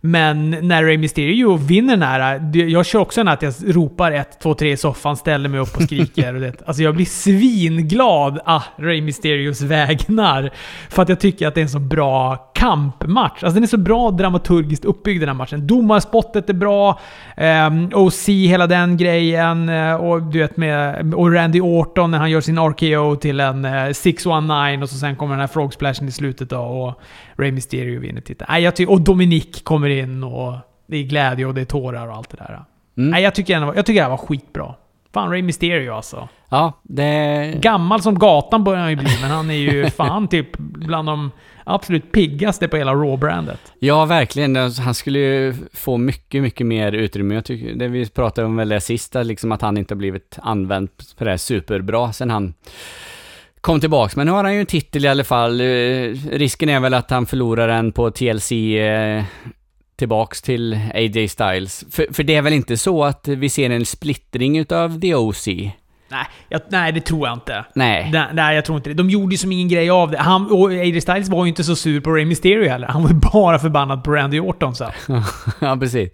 [0.03, 4.11] Men när Rey Mysterio vinner den här, jag kör också den här att jag ropar
[4.11, 6.33] 1, 2, 3 i soffan, ställer mig upp och skriker.
[6.33, 6.61] Och det.
[6.65, 10.51] Alltså jag blir svinglad ah, Rey Mysterios vägnar.
[10.89, 13.43] För att jag tycker att det är en så bra kampmatch.
[13.43, 15.67] Alltså den är så bra dramaturgiskt uppbyggd den här matchen.
[15.67, 16.99] Domarspottet är bra,
[17.37, 19.69] ehm, OC, hela den grejen.
[19.69, 23.65] eh, Och du vet med och Randy Orton när han gör sin RKO till en
[23.65, 27.01] eh, 619 och så sen kommer den här frog splashen i slutet då och
[27.37, 28.71] Rey Mysterio vinner titeln.
[28.75, 30.53] Ty- och Dominic kommer in och
[30.87, 32.63] det är glädje och det är tårar och allt det där.
[32.97, 33.09] Mm.
[33.09, 34.75] Nej, jag tycker, den var- jag tycker var skitbra.
[35.13, 36.29] Fan, Rey Mysterio alltså.
[36.51, 37.53] Ja, det...
[37.61, 41.31] Gammal som gatan börjar han ju bli, men han är ju fan typ bland de
[41.63, 43.73] absolut piggaste på hela Raw-brandet.
[43.79, 44.57] Ja, verkligen.
[44.57, 47.35] Alltså, Han skulle ju få mycket, mycket mer utrymme.
[47.35, 50.39] Jag tycker, det vi pratade om väl det sista, liksom att han inte har blivit
[50.41, 52.53] använd på det här superbra sen han
[53.61, 54.15] kom tillbaks.
[54.15, 55.61] Men nu har han ju en titel i alla fall.
[55.61, 55.65] Eh,
[56.31, 59.23] Risken är väl att han förlorar den på TLC eh,
[59.95, 61.85] tillbaks till AJ Styles.
[61.91, 65.47] För, för det är väl inte så att vi ser en splittring utav The OC?
[66.11, 67.65] Nej, jag, nej, det tror jag inte.
[67.73, 68.09] Nej.
[68.13, 68.93] Nej, nej, jag tror inte det.
[68.93, 70.17] De gjorde ju som ingen grej av det.
[70.17, 72.87] Han, och AJ Styles var ju inte så sur på Rey Mysterio heller.
[72.87, 74.91] Han var ju bara förbannad på Randy Orton så.
[75.59, 76.09] ja, precis.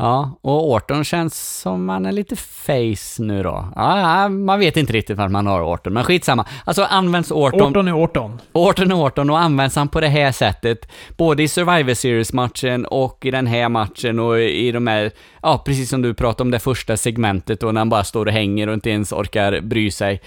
[0.00, 3.72] Ja, och Orton känns som han är lite face nu då.
[3.76, 6.46] Ja, man vet inte riktigt vart man har Orton, men skitsamma.
[6.64, 8.40] Alltså används Orton, Orton, är Orton.
[8.52, 13.26] Orton är Orton och används han på det här sättet, både i Survivor Series-matchen och
[13.26, 15.10] i den här matchen och i de här,
[15.42, 18.32] ja, precis som du pratade om det första segmentet då när han bara står och
[18.32, 20.20] hänger och inte ens orkar bry sig.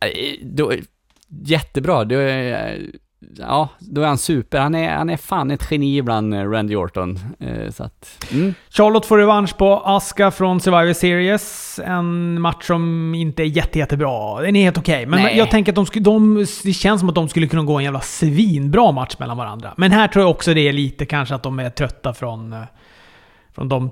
[0.00, 0.08] Eh,
[0.42, 0.72] Då,
[1.28, 2.78] jättebra, är-
[3.38, 4.58] ja, då är han super.
[4.58, 7.18] Han är, han är fan ett geni ibland, eh, Randy Orton.
[7.40, 8.54] Eh, Så att, mm.
[8.70, 11.80] Charlotte får revansch på Asuka från Survivor Series.
[11.84, 14.40] En match som inte är jätte, jättebra.
[14.40, 15.06] Den är helt okej.
[15.06, 15.38] Men Nej.
[15.38, 17.84] jag tänker att de, skulle- de, det känns som att de skulle kunna gå en
[17.84, 19.74] jävla svinbra match mellan varandra.
[19.76, 22.58] Men här tror jag också det är lite kanske att de är trötta från, eh,
[23.56, 23.90] från de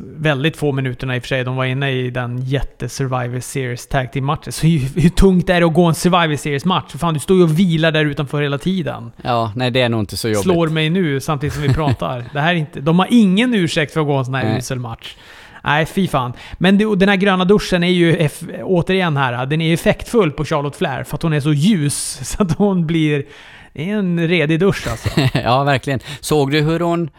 [0.00, 4.12] väldigt få minuterna i och för sig de var inne i den jätte-Survivor Series Tag
[4.12, 4.52] Team-matchen.
[4.52, 6.92] Så hur, hur tungt är det att gå en Survivor Series-match?
[6.98, 9.12] Fan, du står ju och vilar där utanför hela tiden.
[9.22, 10.42] Ja, nej det är nog inte så jobbigt.
[10.42, 12.24] Slår mig nu samtidigt som vi pratar.
[12.32, 14.58] Det här är inte, de har ingen ursäkt för att gå en sån här Nej.
[14.58, 15.16] usel match.
[15.64, 16.32] Nej, fy fan.
[16.58, 18.28] Men det, den här gröna duschen är ju,
[18.62, 22.42] återigen här, den är effektfull på Charlotte Flair för att hon är så ljus så
[22.42, 23.24] att hon blir...
[23.72, 25.08] Det är en redig dusch alltså.
[25.44, 26.00] ja, verkligen.
[26.20, 27.10] Såg du hur hon...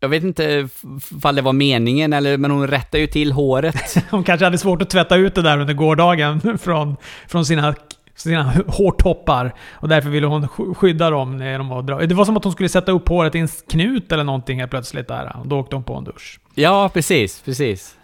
[0.00, 0.68] Jag vet inte
[1.16, 3.96] ifall det var meningen, eller, men hon rättade ju till håret.
[4.10, 6.96] hon kanske hade svårt att tvätta ut det där under gårdagen från,
[7.28, 7.74] från sina
[8.20, 9.54] sina hårtoppar.
[9.70, 12.06] Och därför ville hon skydda dem när de var dra.
[12.06, 14.70] Det var som att hon skulle sätta upp håret i en knut eller någonting helt
[14.70, 15.36] plötsligt där.
[15.40, 16.40] Och då åkte hon på en dusch.
[16.54, 17.96] Ja, precis, precis.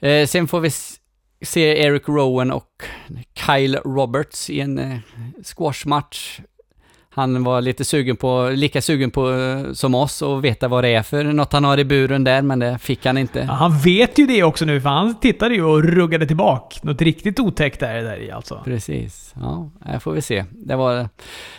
[0.00, 0.70] Eh, sen får vi
[1.44, 2.68] se Eric Rowan och
[3.46, 4.98] Kyle Roberts i en eh,
[5.42, 6.40] squashmatch
[7.14, 10.88] han var lite sugen på, lika sugen på eh, som oss och veta vad det
[10.88, 13.38] är för något han har i buren där, men det fick han inte.
[13.38, 16.76] Ja, han vet ju det också nu, för han tittade ju och ruggade tillbaka.
[16.82, 18.60] Något riktigt otäckt är det där i alltså.
[18.64, 19.34] Precis.
[19.40, 20.44] Ja, det får vi se.
[20.50, 21.08] Det var,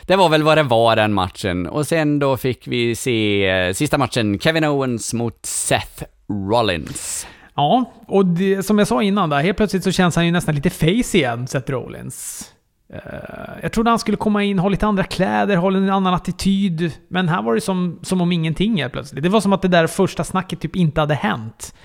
[0.06, 1.68] det var väl vad det var den matchen.
[1.68, 6.04] Och sen då fick vi se eh, sista matchen, Kevin Owens mot Seth
[6.50, 7.28] Rollins.
[7.56, 10.56] Ja, och det, som jag sa innan där, helt plötsligt så känns han ju nästan
[10.56, 12.52] lite face igen, Seth Rollins.
[12.94, 13.00] Eh,
[13.62, 16.92] jag trodde han skulle komma in, ha lite andra kläder, ha en annan attityd.
[17.08, 19.24] Men här var det som, som om ingenting helt plötsligt.
[19.24, 21.76] Det var som att det där första snacket typ inte hade hänt.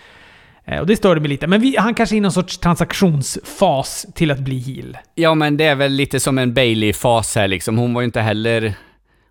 [0.65, 1.47] Eh, och det störde mig lite.
[1.47, 4.99] Men vi, han kanske är i någon sorts transaktionsfas till att bli heel.
[5.15, 7.79] Ja, men det är väl lite som en Bailey-fas här liksom.
[7.79, 8.75] Hon var ju inte heller...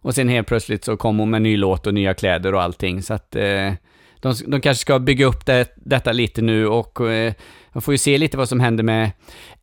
[0.02, 3.04] Och sen helt plötsligt så kom hon med ny låt och nya kläder och allting.
[3.04, 3.36] Så att...
[3.36, 3.74] Eh,
[4.20, 7.12] de, de kanske ska bygga upp det, detta lite nu och...
[7.12, 7.34] Eh,
[7.72, 9.12] man får ju se lite vad som händer med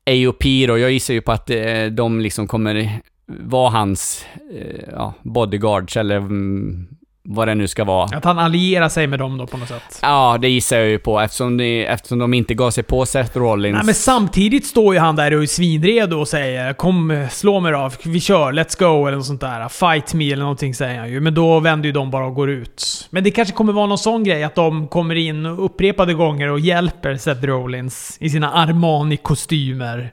[0.06, 5.14] AOP då, jag gissar ju på att eh, de liksom kommer vara hans eh, ja,
[5.22, 6.88] bodyguards eller mm,
[7.24, 8.16] vad det nu ska vara.
[8.16, 9.98] Att han allierar sig med dem då på något sätt?
[10.02, 13.38] Ja, det gissar jag ju på eftersom, det, eftersom de inte gav sig på Seth
[13.38, 13.74] Rollins.
[13.74, 17.72] Nej, men samtidigt står ju han där och är svinredo och säger “Kom, slå mig
[17.72, 19.68] då, vi kör, let's go” eller något sånt där.
[19.68, 21.20] “Fight me” eller någonting säger han ju.
[21.20, 23.08] Men då vänder ju de bara och går ut.
[23.10, 26.60] Men det kanske kommer vara någon sån grej att de kommer in upprepade gånger och
[26.60, 30.12] hjälper Seth Rollins i sina Armani-kostymer.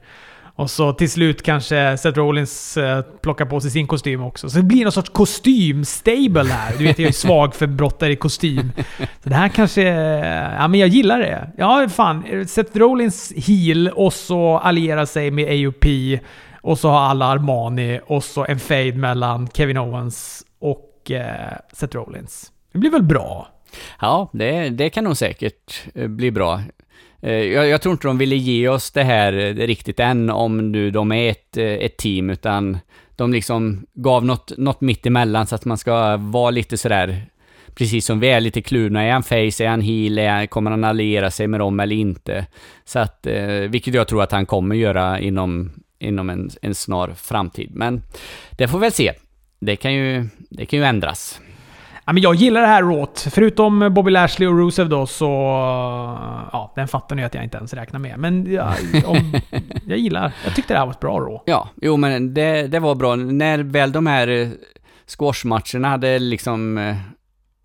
[0.60, 4.50] Och så till slut kanske Seth Rollins eh, plockar på sig sin kostym också.
[4.50, 6.78] Så det blir någon sorts kostym-stable här.
[6.78, 8.72] Du vet, jag är svag för brottare i kostym.
[9.24, 9.82] Så det här kanske...
[9.82, 11.52] Ja, men jag gillar det.
[11.58, 12.48] Ja, fan.
[12.48, 15.86] Seth Rollins heel och så alliera sig med AOP.
[16.62, 21.96] Och så har alla Armani och så en fade mellan Kevin Owens och eh, Seth
[21.96, 22.52] Rollins.
[22.74, 23.48] Det blir väl bra?
[24.02, 26.62] Ja, det, det kan nog säkert eh, bli bra.
[27.22, 30.72] Eh, jag, jag, tror inte de ville ge oss det här eh, riktigt än, om
[30.72, 32.78] nu de är ett, ett team, utan
[33.16, 37.26] de liksom gav något, något mitt emellan så att man ska vara lite sådär,
[37.76, 39.04] precis som vi är, lite klurna.
[39.04, 41.96] Är han face, är han heal, är han, kommer han alliera sig med dem eller
[41.96, 42.46] inte?
[42.86, 43.28] Så att,
[43.70, 47.72] vilket jag tror att han kommer göra inom, inom en, en snar framtid.
[47.74, 48.02] Men
[48.52, 49.14] det får vi väl se.
[49.60, 51.42] Det kan ju, det kan ju ändras.
[52.10, 53.28] Ja, men jag gillar det här råt.
[53.32, 55.26] Förutom Bobby Lashley och Rusev då så...
[56.52, 58.20] Ja, den fattar ni att jag inte ens räknar med.
[58.20, 58.74] Men ja,
[59.06, 59.34] om,
[59.88, 60.32] jag gillar...
[60.46, 61.44] Jag tyckte det här var ett bra rå.
[61.46, 63.16] Ja, jo men det, det var bra.
[63.16, 64.48] När väl de här eh,
[65.08, 66.78] squashmatcherna hade liksom...
[66.78, 66.96] Eh,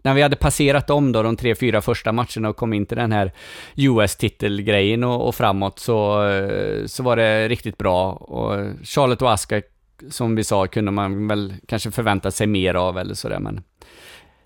[0.03, 2.97] när vi hade passerat om då, de tre, fyra första matcherna och kom in till
[2.97, 3.33] den här
[3.77, 8.13] US-titelgrejen och, och, framåt så, eh, så var det riktigt bra.
[8.13, 9.63] Och Charlotte och Asuka,
[10.11, 13.63] som vi sa, kunde man väl kanske förvänta sig mer av eller sådär, men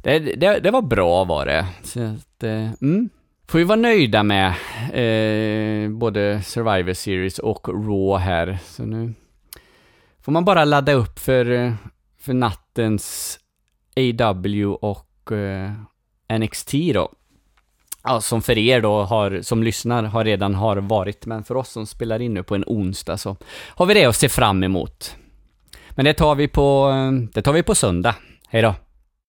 [0.02, 1.66] det, det, det var bra var det.
[1.82, 3.08] Så att, eh, mm.
[3.48, 4.48] Får vi vara nöjda med
[4.92, 8.58] eh, både Survivor Series och Raw här.
[8.64, 9.14] Så nu
[10.20, 11.72] får man bara ladda upp för, eh,
[12.20, 13.38] för nattens
[13.96, 15.72] AW och eh,
[16.38, 17.12] NXT då.
[18.04, 21.70] Ja, som för er då har, som lyssnar, har redan har varit, men för oss
[21.70, 23.36] som spelar in nu på en onsdag så
[23.68, 25.16] har vi det att se fram emot.
[25.90, 28.14] Men det tar vi på, eh, det tar vi på söndag.
[28.48, 28.74] Hej då!